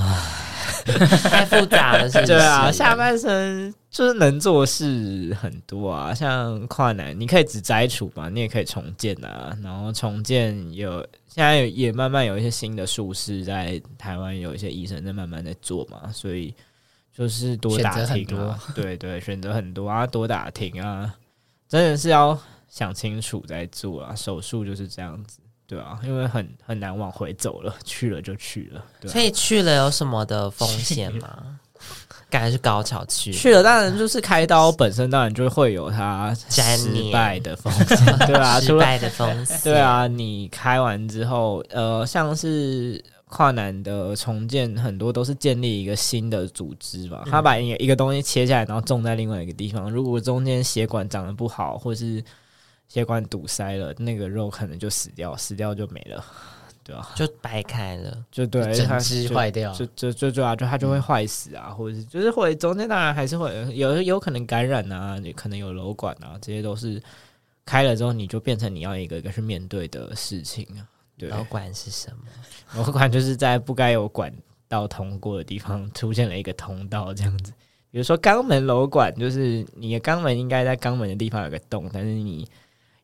[0.85, 2.33] 太复杂了是不是？
[2.33, 9.57] 对啊，下半身就是能做事很多啊，像跨男，你可以只摘除嘛，你也可以重建啊。
[9.63, 16.53] 然后重建有现在也慢慢有一些新的术式在台湾，有一些医生在慢慢在做嘛，所以
[17.13, 21.15] 就是多打听啊，对对，选择很多啊，多打听啊，
[21.67, 24.13] 真的是要想清楚再做啊。
[24.13, 25.39] 手术就是这样子。
[25.67, 28.83] 对啊，因为很很难往回走了， 去了就去了。
[29.01, 31.57] 对啊，所以去了有什么的风险吗？
[32.29, 52.23] 感觉是高潮去去了，当然就是开刀本身当然就会有它失败的风险，对啊， 失败的风险，对啊，你开完之后，呃，像是跨男的重建，很多都是建立一个新的组织吧，他把一个一个东西切下来，然后种在另外一个地方，如果中间血管长得不好，或是
[52.87, 56.23] 血管堵塞了，那个肉可能就死掉，死掉就没了，
[56.83, 57.11] 对吧、啊？
[57.15, 67.01] 就掰开了，就对，整只坏掉，就就就就啊，就它就会坏死啊，嗯、或者是就是会中间当然还是会有有可能感染啊，也可能有瘘管啊，这些都是
[67.65, 70.87] 开了之后你就变成你要一个一个去面对的事情啊。
[71.17, 72.83] 对，瘘管是什么？
[72.83, 74.31] 瘘管就是在不该有管
[74.67, 77.51] 道通过的地方出现了一个通道，这样子。
[77.89, 82.47] 比如说肛门瘘管，就是你的肛门应该在肛门的地方有个洞，但是你。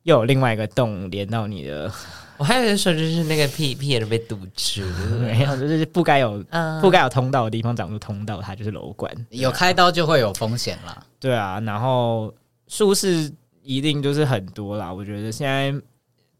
[0.04, 1.92] 又有另外一个洞连到你的，
[2.36, 4.82] 我还以为说就是那个屁屁也被堵住，
[5.20, 6.44] 没有，就是不该有
[6.80, 9.14] 不该有通道的地方长出通道，它就是楼管。
[9.30, 11.06] 有开刀就会有风险啦。
[11.20, 12.34] 对啊，然后
[12.66, 14.92] 术式一定就是很多啦。
[14.92, 15.72] 我觉得现在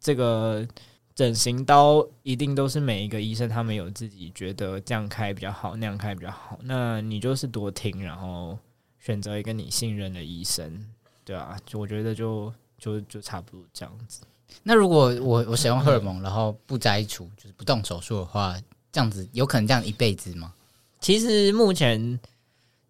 [0.01, 0.67] 这个
[1.15, 6.59] 整形刀一定都是每一个医生他们有自己觉得这样开比较好，那样开比较好。
[6.63, 8.59] 那你就是多听，然后
[8.99, 10.85] 选择一个你信任的医生。
[11.25, 12.53] 对啊，就我觉得就。
[12.83, 14.23] 就就差不多这样子。
[14.65, 20.53] 那如果我我使用荷尔蒙，然后不摘除，就是不动手术的话，这样子有可能这样一辈子吗？
[21.01, 22.19] 其实目前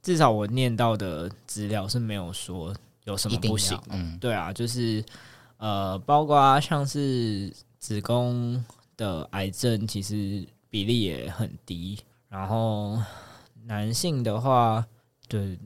[0.03, 2.75] 至少我念到的资料是没有说
[3.05, 3.79] 有什么不行。
[3.91, 5.05] 嗯，对啊，就是
[5.59, 8.65] 呃，包括像是子宫
[8.97, 11.99] 的癌症，其实比例也很低。
[12.31, 12.99] 然后
[13.67, 14.85] 男性的话，
[15.29, 15.59] 对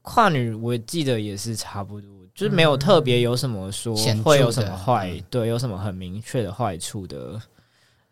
[0.00, 2.25] 跨女，我记得也是差不多。
[2.36, 7.40] 就是没有特别有什么说会有什么坏，对，有什么很明确的坏处的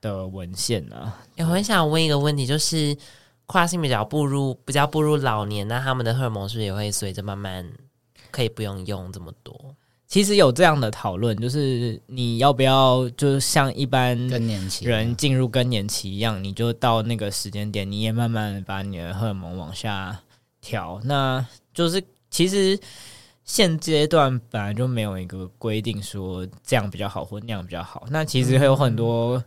[0.01, 1.21] 的文献啊。
[1.37, 2.97] 欸，我很想问一个问题，就是
[3.45, 7.71] 跨性别比较步入比较步入老年，那他们的荷尔蒙是不是也会随着慢慢
[8.31, 9.55] 可以不用用这么多？
[10.07, 20.19] 其实有这样的讨论，就是你要不要就是像一般更年期人进入更年期一样，你就到那个时间点，你也慢慢把你的荷尔蒙往下
[20.63, 20.99] 调。
[21.05, 22.81] 那就是其实。
[23.45, 28.07] 现阶段本来就没有一个规定说这样比较好或那样比较好。
[28.11, 29.43] 那其实会有很多，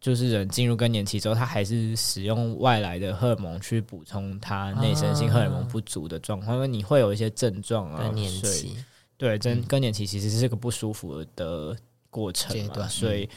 [0.00, 8.02] 就是人进入更年期之后，他还是使用外来的荷尔蒙去补充他内生性荷尔蒙不足的状况，因为你会有一些症状啊。
[8.04, 8.76] 更年期，
[9.16, 11.76] 对，真更年期其实是个不舒服的
[12.10, 13.28] 过程嘛，所以。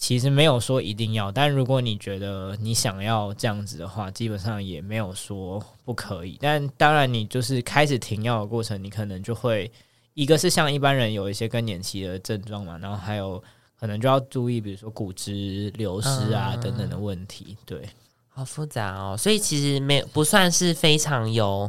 [0.00, 6.38] 其实没有说一定要，但如果你觉得你想要这样子的话，基本上也没有说不可以。
[6.40, 9.68] 但当然，你就是开始停药的过程，你可能就会
[10.14, 13.42] 一个是像一般人有一些更年期的症状嘛，然后还有
[13.78, 17.56] 可能就要注意，比如说骨质流失啊等等的问题。
[17.66, 17.82] 对，
[18.28, 19.16] 好复杂哦。
[19.18, 21.68] 所以其实没不算是非常有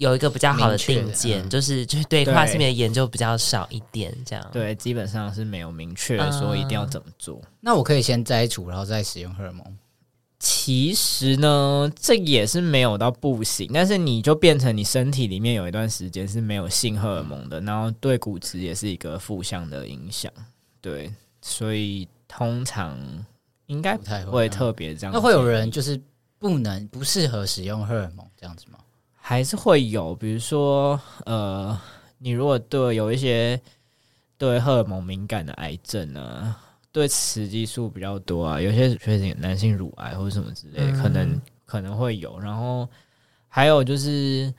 [0.00, 4.42] 有一个比较好的定见，嗯就是就是对跨性别的研究比较少一点，这样。
[4.50, 7.38] 对，基本上是没有明确的说一定要怎么做。
[7.60, 9.62] 那我可以先摘除，然后再使用荷尔蒙。
[10.38, 20.32] 其实呢，这也是没有到不行，但是你就变成你身体里面有一段时间是没有性荷尔蒙的，然后对骨质也是一个负向的影响。
[20.80, 22.98] 对，所以通常
[23.66, 25.12] 应该不太会会特别这样。
[25.12, 26.00] 那会有人就是
[26.38, 28.78] 不能不适合使用荷尔蒙这样子吗？
[29.30, 31.80] 还是会有，比如说呃，
[32.18, 33.60] 你如果对有一些
[34.36, 36.60] 对荷尔蒙敏感的癌症啊。
[36.90, 42.36] 对雌激素比较多啊，有些确实男性乳癌或者什么之类，嗯、可能可能会有。
[42.40, 42.88] 然后
[43.46, 44.52] 还有就是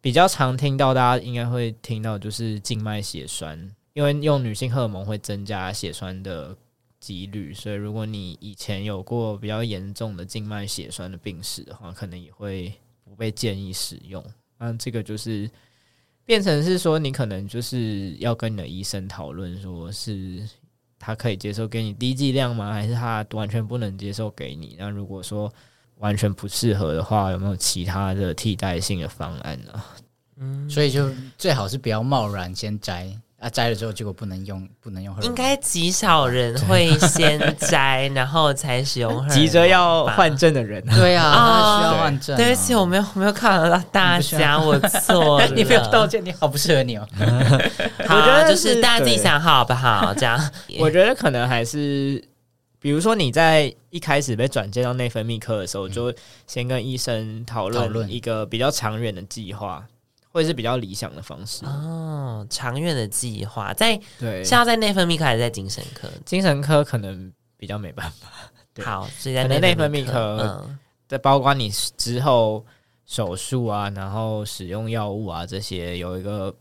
[0.00, 6.56] 比较常听到，大家应该会听到，就是静脉血栓，因为用女性荷尔蒙会增加血栓的
[6.98, 12.72] 几率，所以如果你以前有过比较严重的静脉血栓的病史的话，可能也会
[13.14, 14.24] 不被建议使用。
[14.58, 15.48] 那这个就是
[16.24, 20.48] 变成是说，你可能就是要跟你的医生讨论，说是。
[20.96, 22.72] 他可以接受给你低剂量吗？
[22.72, 24.74] 还是他完全不能接受给你？
[24.78, 25.52] 那如果说
[25.96, 29.84] 完全不适合的话，有没有其他的替代性的方案呢？
[30.36, 33.14] 嗯，所以就最好是不要贸然先摘。
[33.44, 35.14] 啊，摘了之后结果不能用，不能用。
[35.20, 39.28] 应该极少人会先摘，然后才使用。
[39.28, 42.34] 急着要换证的人，对啊，需要换证。
[42.38, 45.46] 对不起，我没有没有看到大家，我错了。
[45.54, 47.06] 你没有道歉，你好不适合你哦。
[47.18, 50.14] 我觉得就是大家自己想好不好？
[50.14, 52.24] 这样，我觉得可能还是，
[52.80, 56.10] 比如说你在一开始被转介到内分泌科的时候，就
[56.46, 59.84] 先跟医生讨论一个比较长远的计划。
[60.34, 66.08] 会是比较理想的方式哦，长远的计划在对，是要在内分泌科还是在精神科？
[66.26, 68.26] 精神科可能比较没办法。
[68.82, 70.68] 好，所以在内分泌科，
[71.06, 72.66] 在包括你之后
[73.06, 76.52] 手术啊，然后使用药物啊这些，有一个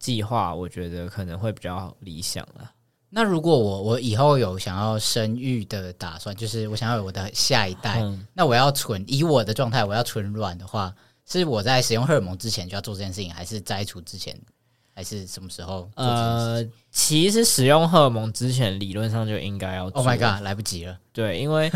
[0.00, 2.68] 计划，我觉得可能会比较理想了。
[3.10, 10.92] 那如果我我以后有想要生育的打算，就是我想要有我的下一代，嗯、那我要存以我的状态，我要存卵的话。
[11.38, 14.36] 是我在使用荷尔蒙之前就要做这件事情，还是摘除之前，
[14.94, 15.88] 还是什么时候？
[15.94, 20.00] 呃，其实使用荷尔蒙之前，理论上就应该要做。
[20.00, 20.96] Oh my god，来不及了。
[21.12, 21.70] 对，因为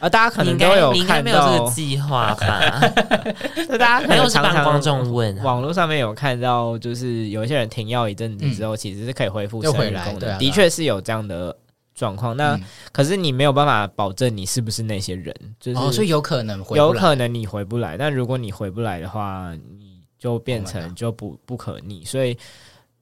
[0.00, 2.80] 啊，大家可能都有看到这个计划吧？
[3.78, 10.38] 大家可能常常观众问，网络上面有看到，就是有一些人停药一阵子之后，其实是可以恢复生理功能。
[10.38, 11.54] 的确是有这样的。
[11.94, 17.96] 状况，那、嗯、可是你没有办法保证你是不是那些人，就是、哦、所以有可能回有可能你回不来。
[17.96, 22.04] 但如果你回不来的话，你就变成就不不可逆。
[22.04, 22.36] 所以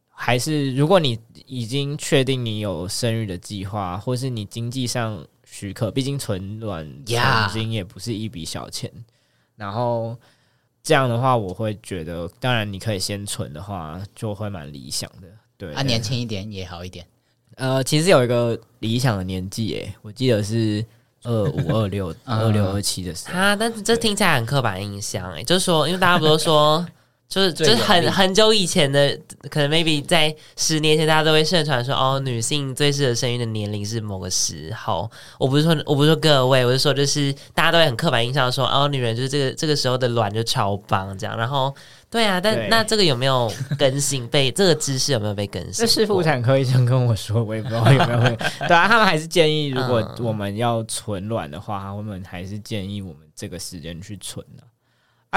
[0.09, 8.92] 还是如果你已经确定你有生育的计划，或是你经济上许可，毕竟存卵存金也不是一笔小钱。
[9.57, 10.16] 然后
[10.83, 15.28] 这样的话，我会觉得，当然你可以先存的话，就会蛮理想的。
[15.57, 17.07] 对，啊，年轻一点也好一点。
[17.62, 20.85] 呃，其实有一个理想的年纪，诶，我记得是
[21.22, 23.38] 二五、二六、二六、二七的时候。
[23.38, 26.85] 啊，但是这听起来很刻板印象，诶，就是说，因为大家不都说，
[27.33, 29.18] 就是就是很很久以前的，
[29.49, 35.11] 可能 maybe 在十年前，大家都会盛传说，哦，女性最适合生育的年龄是某个时候。
[35.38, 41.75] 我不是说，我不是说各位，我是说，就是大家都会很刻板印象说，哦，女人就是这个这个时候的卵就超棒，这样，然后。
[42.11, 44.29] 对啊，但那这个有没有更新？
[44.29, 45.73] 被这个知识有没有被更新？
[45.73, 48.37] 这是妇产科医生跟我说，我也不知道有没有会。
[48.68, 54.62] 对啊，他们还是建议，如果我们要存卵的话，他们还是建议我们这个时间去存的。
[54.62, 54.68] 啊，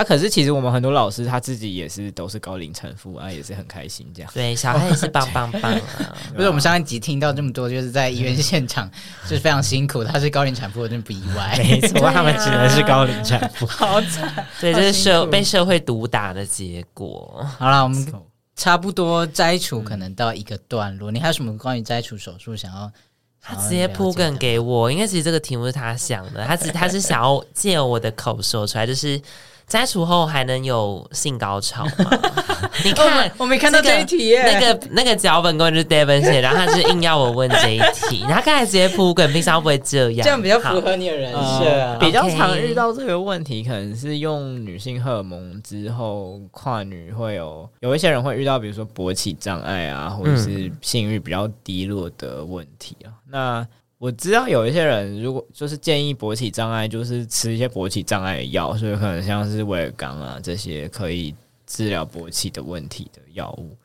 [0.03, 4.29] 可是其实我们很多老师他自己也是都是高龄产妇啊，也是很开心这样。
[4.33, 5.71] 对，小孩也是棒棒棒
[6.03, 6.17] 啊！
[6.35, 8.91] 不是我们上一集听到这么多，就是在医院现场
[9.23, 10.03] 就是非常辛苦。
[10.03, 11.55] 他是高龄产妇，我真的不意外。
[11.57, 14.45] 没错， 他们只能是高龄产妇，好惨。
[14.59, 17.47] 对，这是社被社会毒打的结果。
[17.57, 18.13] 好了，我们
[18.57, 21.09] 差不多摘除可能到一个段落。
[21.09, 22.91] 你还有什么关于摘除手术想要？
[23.39, 29.21] 他直接铺梗给我，因为其实这个题目是他想的，他只他是想要借我的口说出来，就是。
[29.67, 32.11] 摘除后还能有性高潮吗？
[32.83, 34.43] 你看，我没看到这一题耶。
[34.43, 40.23] 那个那个脚本根本就是 Devon 写，然后他是硬要我问这一题， 他刚才直接铺梗，平常不会这样。
[40.23, 41.97] 这样比较符合你的人设啊。
[41.99, 53.09] 比较常遇到这个问题，可能是用女性荷尔蒙之后，跨女会有有一些人会遇到，比如说勃起障碍啊，或者是性欲比较低落的问题啊。
[53.29, 53.65] 那
[53.97, 61.33] 我知道有一些人，如果就是建议勃起障碍，就是吃一些勃起障碍的药，所以可能像是威尔刚啊这些可以
[61.65, 63.75] 治疗勃起的问题的药物。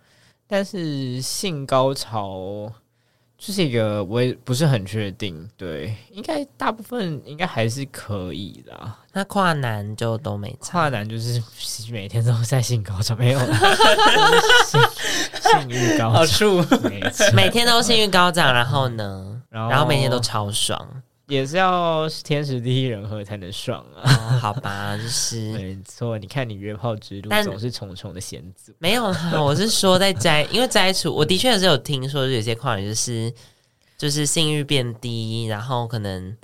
[0.47, 2.71] 但是性高潮
[3.39, 8.93] 就是一个我也不是很确定，对，应该大部分应该还是可以的。
[9.13, 11.41] 那跨男就都没差，跨男就是
[11.91, 13.39] 每天都在性高潮，没有
[14.67, 14.81] 性
[15.41, 16.63] 性欲高好处，
[17.33, 24.03] 每天都性欲高涨，然后呢，然后然后每天都超爽，也是要天时地利人和才能爽啊。
[24.05, 28.73] 哦、好吧，就是 没错，你看你约炮之路但总是重重的险阻。
[28.79, 33.33] 没有啦，我是说在摘，因为摘除，我的确是有听说，有些跨女就是
[33.99, 36.37] 就是性欲变低，然后可能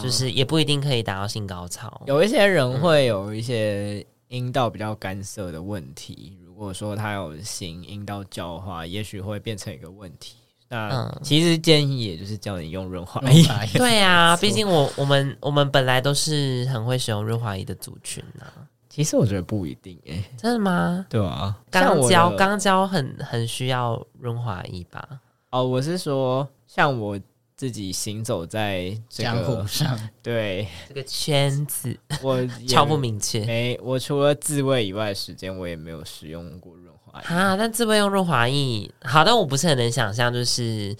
[0.00, 2.00] 就是也不一定可以达到性高潮。
[2.02, 10.36] 嗯、有一些人会有一些阴道比较干涩的问题，如果说他有行阴道交的话，也许会变成一个问题。
[10.72, 13.44] 那其实建议也就是叫你用润滑液。
[13.74, 18.66] 对啊， 毕竟我我们我们本来都是很会使用润滑液的族群呢、啊。
[18.88, 21.06] 其实我觉得不一定诶、欸，真的吗？
[21.08, 25.02] 对啊，肛交肛交很很需要润滑液吧？
[25.50, 27.18] 哦，我是说，像我
[27.56, 33.44] 自己行走在这个江湖上， 对这个圈子，我 超不明确。
[33.46, 36.74] 没，我除了自慰以外的时间，我也没有使用过
[37.12, 37.38] 润。
[37.38, 37.56] 啊！
[37.56, 40.96] 但自慰用润滑液，好，但我不是很能想象，就是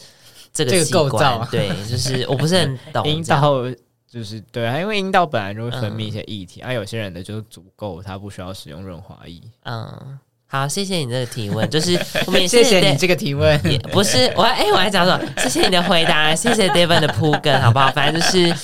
[0.53, 3.07] 这个这个构造， 对，就是我不是很懂。
[3.09, 3.63] 阴道
[4.11, 9.41] 就是对啊，因为阴道本来就会分泌一些液体，嗯、啊，有些人的就是足够，他不需要使用润滑液。
[9.65, 10.19] 嗯。
[10.47, 17.91] 好，谢谢你这个提问，就是我们也谢谢你这个提问， 也不是我哎、欸，我还讲说谢谢你的回答，谢谢 David 的铺梗，好不好？
[17.93, 18.55] 反正就是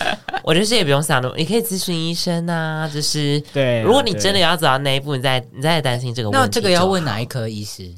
[0.48, 7.94] 我就是也不用想的，你可以咨询医生啊，就是对，如果你真的要走到那一步，你再你再担心这个问题，那这个要问哪一科医师？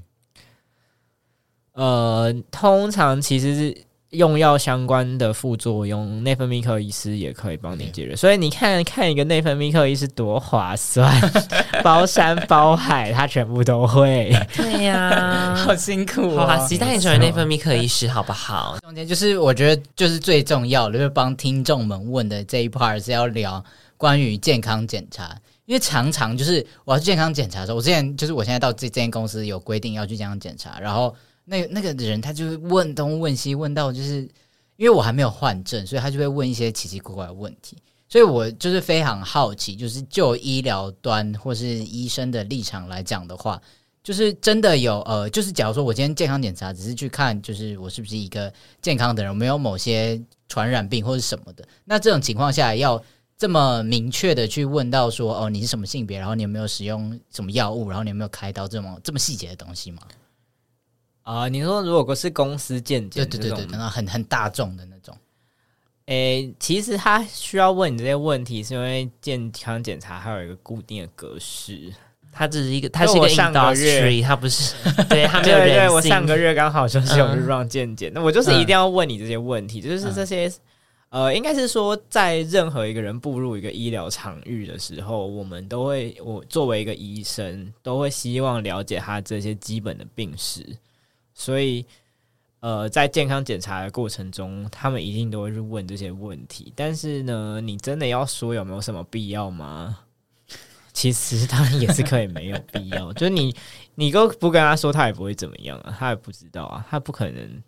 [1.75, 3.90] 呃，通常其实是。
[4.11, 8.17] 用药相关的副作用，内分泌科医师也可以帮你解决。
[8.17, 11.09] 所以你看看一个内分泌科医师多划算，
[11.85, 14.37] 包山包海，他全部都会。
[14.57, 16.39] 对呀、啊， 好辛苦、哦。
[16.41, 18.77] 好吧，期待你成为内分泌科医师，好不好？
[18.81, 23.65] 中间就是我觉得就是最重要的，就是帮听众们问的这一 part 是要聊
[23.97, 25.37] 关于健康检查，
[25.67, 31.15] 因为常常就是我要去健康检查的时候，我之前就是我现在到这这间公司有规定要去健康检查，然后。
[31.51, 34.23] 那那个人他就是问东问西，问到就是
[34.77, 37.77] 因为我还没有换证，所以他就会问一些奇奇怪怪的问题。
[38.09, 43.61] 所以我就是非常好奇，就是就医疗端或是医生的立场来讲的话，
[44.03, 53.01] 就是真的有呃，就是假如说我今天健康检查只是去看，就是我是不是一个健康的人，没有某些传染病或是什么的，那这种情况下要
[53.37, 60.03] 这么明确的去问到说哦，你是什么性别，然后你有没有使用什么药物，然后你有没有开刀这么这么细节的东西吗？
[61.31, 65.17] 啊，你说如果是公司见解，对对对很很大众的那种，
[66.07, 71.95] 诶、欸，其实他需要问你这些问题，是因为健康检查还有一个固定的格式，
[72.33, 74.75] 它只是一个，它是一个 industry，它不是，
[75.09, 75.77] 对，它没有人性。
[75.77, 80.53] 对，对，我上个月刚好就是有去 run 健检，那我就是一定要问你这些问题，就是这些，
[81.11, 90.67] 呃，应该是说，在任何一个人步入一个医疗场域的时候，我们都会，我作为一个医生，都会希望了解他这些基本的病史。
[91.41, 91.87] 所以，
[92.61, 96.71] 呃，在健康检查的过程中，他们一定都会去问这些问题。
[96.77, 100.01] 但是呢，你真的要说有没有什么必要吗？
[100.93, 103.11] 其实当然也是可以没有必要。
[103.15, 103.57] 就是你，
[103.95, 107.63] 你都不跟他说，他也不会怎么样啊，他也不知道啊，他不可能，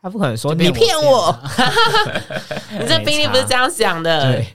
[0.00, 1.38] 他不可能说你骗我，
[2.80, 4.32] 你这病例不是这样想的。
[4.32, 4.46] 对。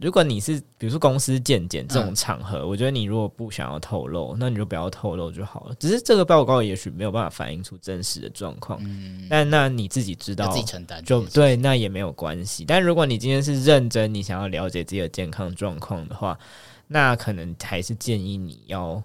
[0.00, 5.74] 如果你是比如说公司见检这种场合，嗯，我觉得你如果不想要透露，那你就不要透露就好了。
[5.74, 12.64] 只是这个报告也许没有办法反映出真实的状况，嗯，但那你自己知道，自己承担就对，那也没有关系。
[12.64, 16.38] 但如果你今天是认真，你想要了解自己的健康状况的话，
[16.86, 19.02] 那可能还是建议你要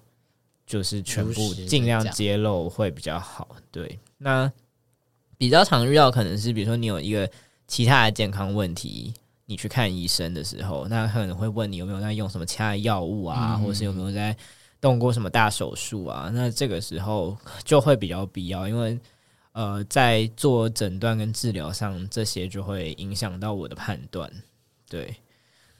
[0.67, 3.55] 就是全部尽量揭露会比较好。
[3.71, 4.51] 对，那
[5.39, 7.27] 比较常遇到可能是比如说你有一个
[7.67, 9.11] 其他的健康问题。
[9.53, 14.35] 你去看医生的时候，那可能会问你有没有在用什么其他药物啊，或者是有没有在
[14.81, 16.31] 动过什么大手术啊？
[16.33, 18.99] 那这个时候就会比较必要，因为
[19.51, 24.27] 呃，在做诊断跟治疗上，这些就会影响到我的判断，
[24.89, 25.15] 对。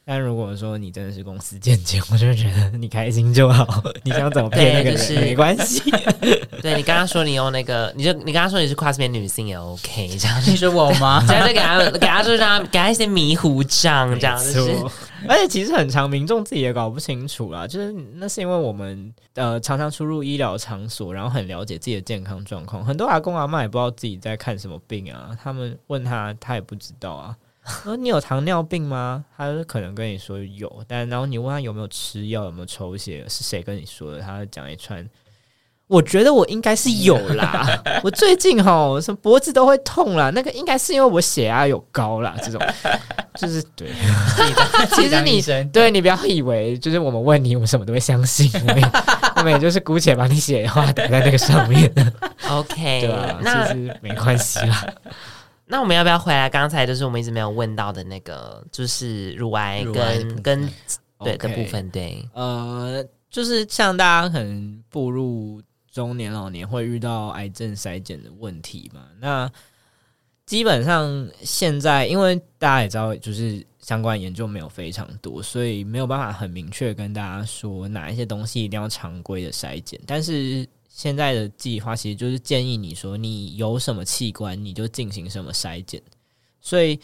[0.06, 3.82] 但如果说你真的是公司健检， 我就觉得你开心就好。
[4.04, 5.82] 你想怎么骗那个人、就是、没关系。
[6.62, 11.24] 对，你刚刚说你用那个，你就你刚刚说你是跨性别女性也 OK，这样你说我吗？
[11.26, 14.76] 这样就给他给他就让他给他一些迷糊账，这样子、就是。
[15.26, 22.84] 而且其实很长民众自己也搞不清楚啦，就是那是因为我们呃常常出入医疗场所，然后很了解自己的健康状况。
[22.84, 27.34] 很多阿公阿妈也不知道自己在看什么病啊，他们问他，他也不知道啊。
[27.84, 29.24] 说 你有糖尿病吗？
[29.38, 34.20] 他可能跟你说有，但然后你问他有没有吃药，有没有抽血，是谁跟你说的？
[34.20, 35.08] 他讲一串
[35.88, 37.68] 我觉得我应该是有啦，
[38.04, 42.36] 我最近哈什么脖子都会痛啦，那个应该是因为我血压有高啦。
[42.42, 42.60] 这种
[43.36, 43.90] 就是对。
[44.96, 45.42] 其实你
[45.72, 48.92] 对你不要以为就是我们问你，我们什么都会相信，我 们
[49.36, 51.94] 我们也就是姑且把你写的话打在那个上面。
[52.50, 54.86] OK，对啊，那其实没关系啦。
[55.74, 56.48] 那我们要不要回来？
[56.48, 60.70] 刚才就是我们一直没有问到的那个，就是乳癌跟跟
[61.18, 65.60] 对的部分，对，呃，就是像大家可能步入。
[65.92, 69.02] 中年老年会遇到癌症筛检的问题嘛？
[69.20, 69.48] 那
[70.44, 80.02] 基本上现在，因为大家也知道，就是相关研究没有非常多，所以没有办法很明确跟大家说哪一些东西一定要常规的筛检。
[80.08, 86.00] 但是现在的计划其实就是建议你说，你有什么器官你就进行什么筛检。
[86.62, 87.00] 所以，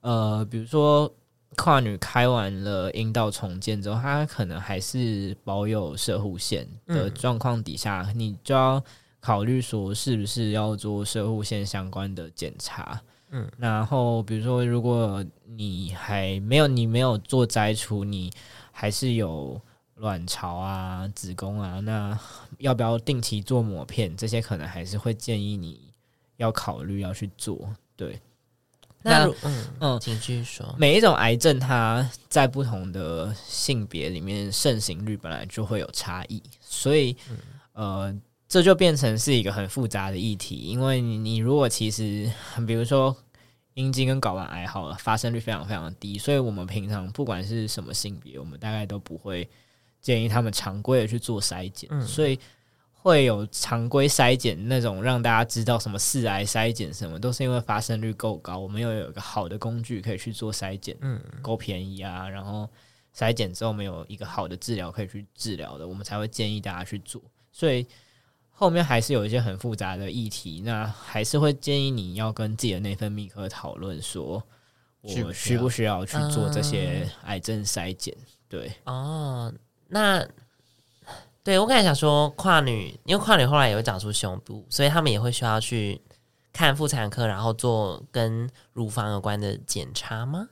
[0.00, 1.12] 呃，比如说。
[1.54, 8.82] 跨女开完了阴道重建之后，她可能还是保有射护腺的状况底下，嗯、你就要
[9.20, 12.98] 考虑说是不是要做射护腺相关的检查。
[13.32, 18.32] 嗯，然后比如说，如果你还没有你没有做摘除，你
[18.70, 19.60] 还是有
[20.02, 22.18] 卵巢啊、子宫啊，那
[22.58, 24.16] 要不要定期做抹片？
[24.16, 25.80] 这些可能还是会建议你
[26.38, 27.72] 要考虑要去做。
[27.94, 28.20] 对。
[29.04, 30.74] 那嗯嗯，请继续说。
[30.76, 37.16] 每一种癌症，它在不同的性别里面盛行率本来就会有差异，所以
[37.72, 38.12] 呃，
[38.48, 40.56] 这就变成是一个很复杂的议题。
[40.56, 42.28] 因为你你如果其实，
[42.66, 43.16] 比如说
[43.74, 49.48] 阴茎跟睾丸癌好了，发生率非常非常低，所以我们平常不管是什么性别，我们大概都不会
[50.02, 52.38] 建议他们常规的去做筛检，所以。
[53.04, 62.70] 会有常规筛检那种让大家知道什么四癌筛检什么，都是因为发生率够高，我们又有一个好的工具可以去做筛检，嗯，够便宜啊，然后
[63.12, 67.20] 筛检之后没有一个好的治疗可以去治疗的，我们才会建议大家去做。
[67.50, 67.84] 所以
[68.52, 74.40] 后面还是有一些很复杂的议题，那还是会建议你要跟自己的内分泌科讨论，说
[75.00, 78.16] 我需不需要去做这些癌症筛检？
[78.48, 79.52] 对，哦，
[79.92, 80.26] 那。
[81.44, 86.00] 对，我刚才想说跨女，因为跨女后来也会长出胸部，所以他们也会需要去
[86.52, 90.46] 看妇产科，然后做跟乳房有关的检查吗？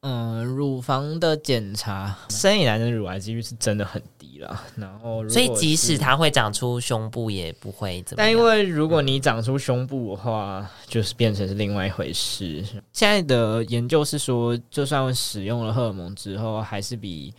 [0.00, 4.58] 嗯，乳房的检查，生理男的乳癌几率是真的很低了。
[4.74, 8.26] 然后，所以即使他会长出胸部，也不会怎么样。
[8.26, 12.64] 但因为如果你长出胸部的话，嗯、就是变成是另外一回事。
[12.90, 17.34] 现在的研究是说，就算使用了荷尔蒙之后，还是比。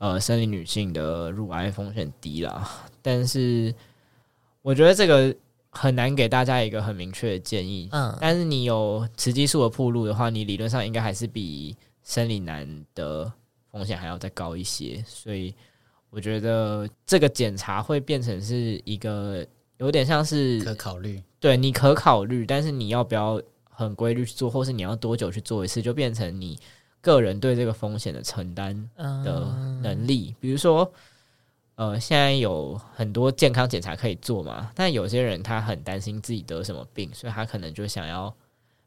[0.00, 2.66] 呃，生理女性的乳癌风险低啦，
[3.02, 3.74] 但是
[4.62, 5.36] 我觉得这个
[5.68, 7.86] 很难给大家一个很明确的建议。
[7.92, 13.30] 嗯，但是你有雌激素的铺路的话，你理论上应该还是比生理男的
[13.70, 15.04] 风险还要再高一些。
[15.06, 15.54] 所以
[16.08, 19.46] 我觉得这个检查会变成是一个
[19.76, 23.38] 有点像是可考虑，对，你可考虑，但是你要不要
[23.68, 26.58] 很规律去做，或是你要多久去做一次，就变成你。
[27.00, 30.92] 个人对这个风险的承担的能力，比如说，
[31.76, 38.32] 呃，现在有很多健康检查可以做嘛，但有些人他很担心自己得什么病，所以他可能就想要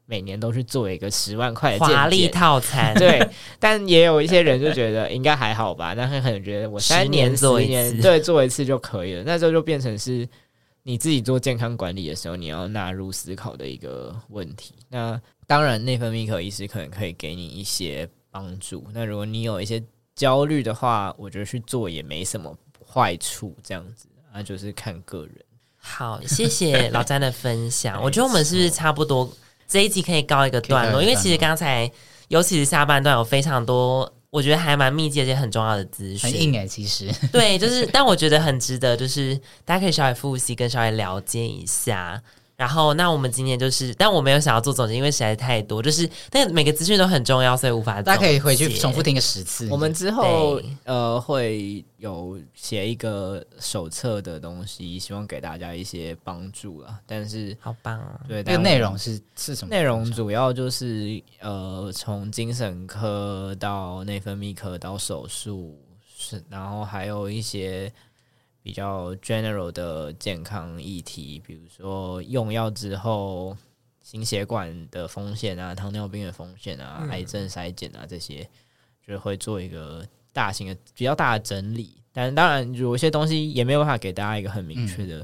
[0.06, 2.94] 每年都去做一个十万块的华丽套餐。
[2.98, 10.28] 对，但也有一些人就觉得应该还好吧，但是可能觉得我三年做一年， 对，做一次就可以了，那时候就变成是
[10.84, 14.74] 你自己做健康管理的时候，你要纳入思考的一个问题。
[14.88, 18.86] 那当然，内分泌科医师可能可以给你一些帮助。
[18.92, 19.82] 那如果你有一些
[20.14, 23.54] 焦虑的话，我觉得去做也没什么坏处。
[23.62, 25.36] 这样子，那就是看个人。
[25.76, 28.00] 好，谢谢老詹的分享。
[28.02, 29.30] 我觉得我们是不是差不多
[29.68, 31.02] 这一集可以告一个段落？
[31.02, 31.90] 因为其实刚才，
[32.28, 36.32] 尤其是下半段有非常多，我觉得还蛮密集而且很重要的资讯。
[36.32, 42.22] 很硬哎，其实 对，就是，但我觉得很值得，就是大家可以稍微复习跟稍微了解一下。
[42.56, 48.00] 然后，那我们今天就是，但我没有想要做总结，因为实在太多，就是但每个资讯都很重要，所以无法。
[48.00, 49.68] 大家可以回去重复听个十次。
[49.70, 57.00] 我们之后呃会有写一个手册的东西，希望给大家一些帮助啦。
[57.06, 58.20] 但是好棒啊！
[58.28, 59.74] 对，这个内容是是什么？
[59.74, 65.76] 内容主要就是呃，从精神科到内分泌科到手术，
[66.16, 67.92] 是然后还有一些。
[68.64, 73.54] 比较 general 的健康议题，比如说用药之后
[74.00, 78.48] 心血管的风险啊、糖尿病的风险啊、嗯、癌症筛检啊这些，
[79.06, 80.02] 就会做一个
[80.32, 81.98] 大型的、比较大的整理。
[82.10, 85.22] 但当然，有一些东西也没有办法给大家一个很明确的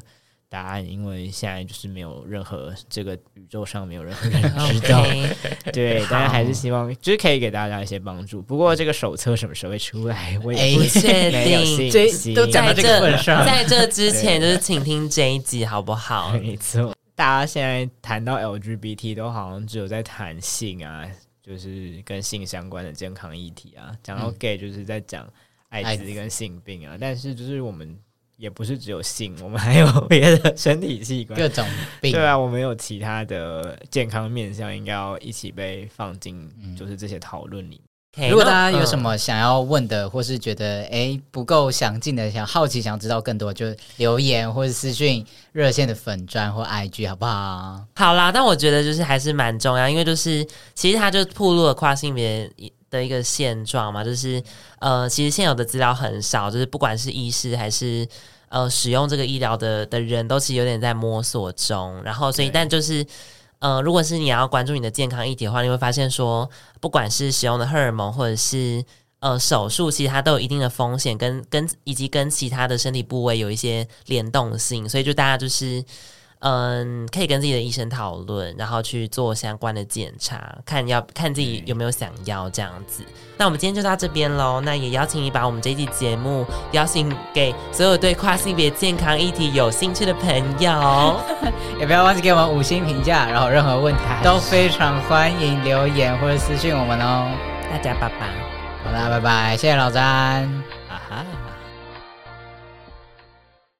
[0.51, 4.43] 答案，因为现在就是没有任何这个宇宙上没有任何人
[4.75, 5.05] 知道。
[5.05, 8.43] Okay, 对，但是还是希望就是可以给大家一些帮助。
[8.43, 11.89] 不过这个手册什么时候会出来，我也不确定。
[11.89, 16.33] 这都讲到这个份上，在这之前就是请听这一集好不好？
[16.43, 21.09] 没错，大家现在谈到 LGBT 都好像只有在谈性啊，
[21.41, 23.93] 就是跟性相关的健康议题啊。
[24.03, 25.33] 讲到 gay 就是在讲
[25.69, 27.97] 艾滋跟性病啊，但是就是我们。
[28.41, 31.63] 也不是只有性，我们还有别的身体器官，各种
[32.01, 32.11] 病。
[32.11, 37.79] 对啊，我们有其他的健康面向，应该要一起被放进，就是这些讨论里。
[38.17, 43.67] Okay, 如果大家有什么想要问的，或是觉得哎不够详尽的，想好奇想知道更多，就
[43.99, 47.85] 留言或者私讯热线的粉专或 IG 好不好？
[47.95, 52.51] 好啦，但我觉得就是还是蛮重要，因为就是其实它就暴露了跨性别
[52.91, 54.43] 的一个现状嘛，就是
[54.81, 58.05] 呃，其实现有的资料很少，就是不管是医师还是
[58.51, 62.03] 呃使用这个医疗的的人都其实有点在摸索中。
[62.05, 63.05] 然后，所以但就是
[63.61, 66.47] 呃，如果是你要关注你的健康议题的话，你会发现说，
[66.79, 68.85] 不管是使用的荷尔蒙或者是
[69.21, 75.83] 呃手术，其实它都有一定的风险，跟跟以及跟其他的身体部位有一些联动性，所以就大家就是。
[76.41, 83.03] 嗯，可以跟自己的医生讨论，然后去做相关的检查，看要看自己有没有想要这样子。
[83.07, 84.61] 嗯、那我们今天就到这边喽。
[84.63, 91.21] 那也邀请你把我们这一期节目邀请给所有对跨性别健康议题有兴趣的朋友，
[91.79, 93.27] 也不要忘记给我们五星评价。
[93.29, 97.31] 然后任何问题都非常欢迎留言或者私信我们哦。
[97.71, 98.33] 大家拜拜，
[98.83, 100.80] 好啦，拜拜，谢谢老詹。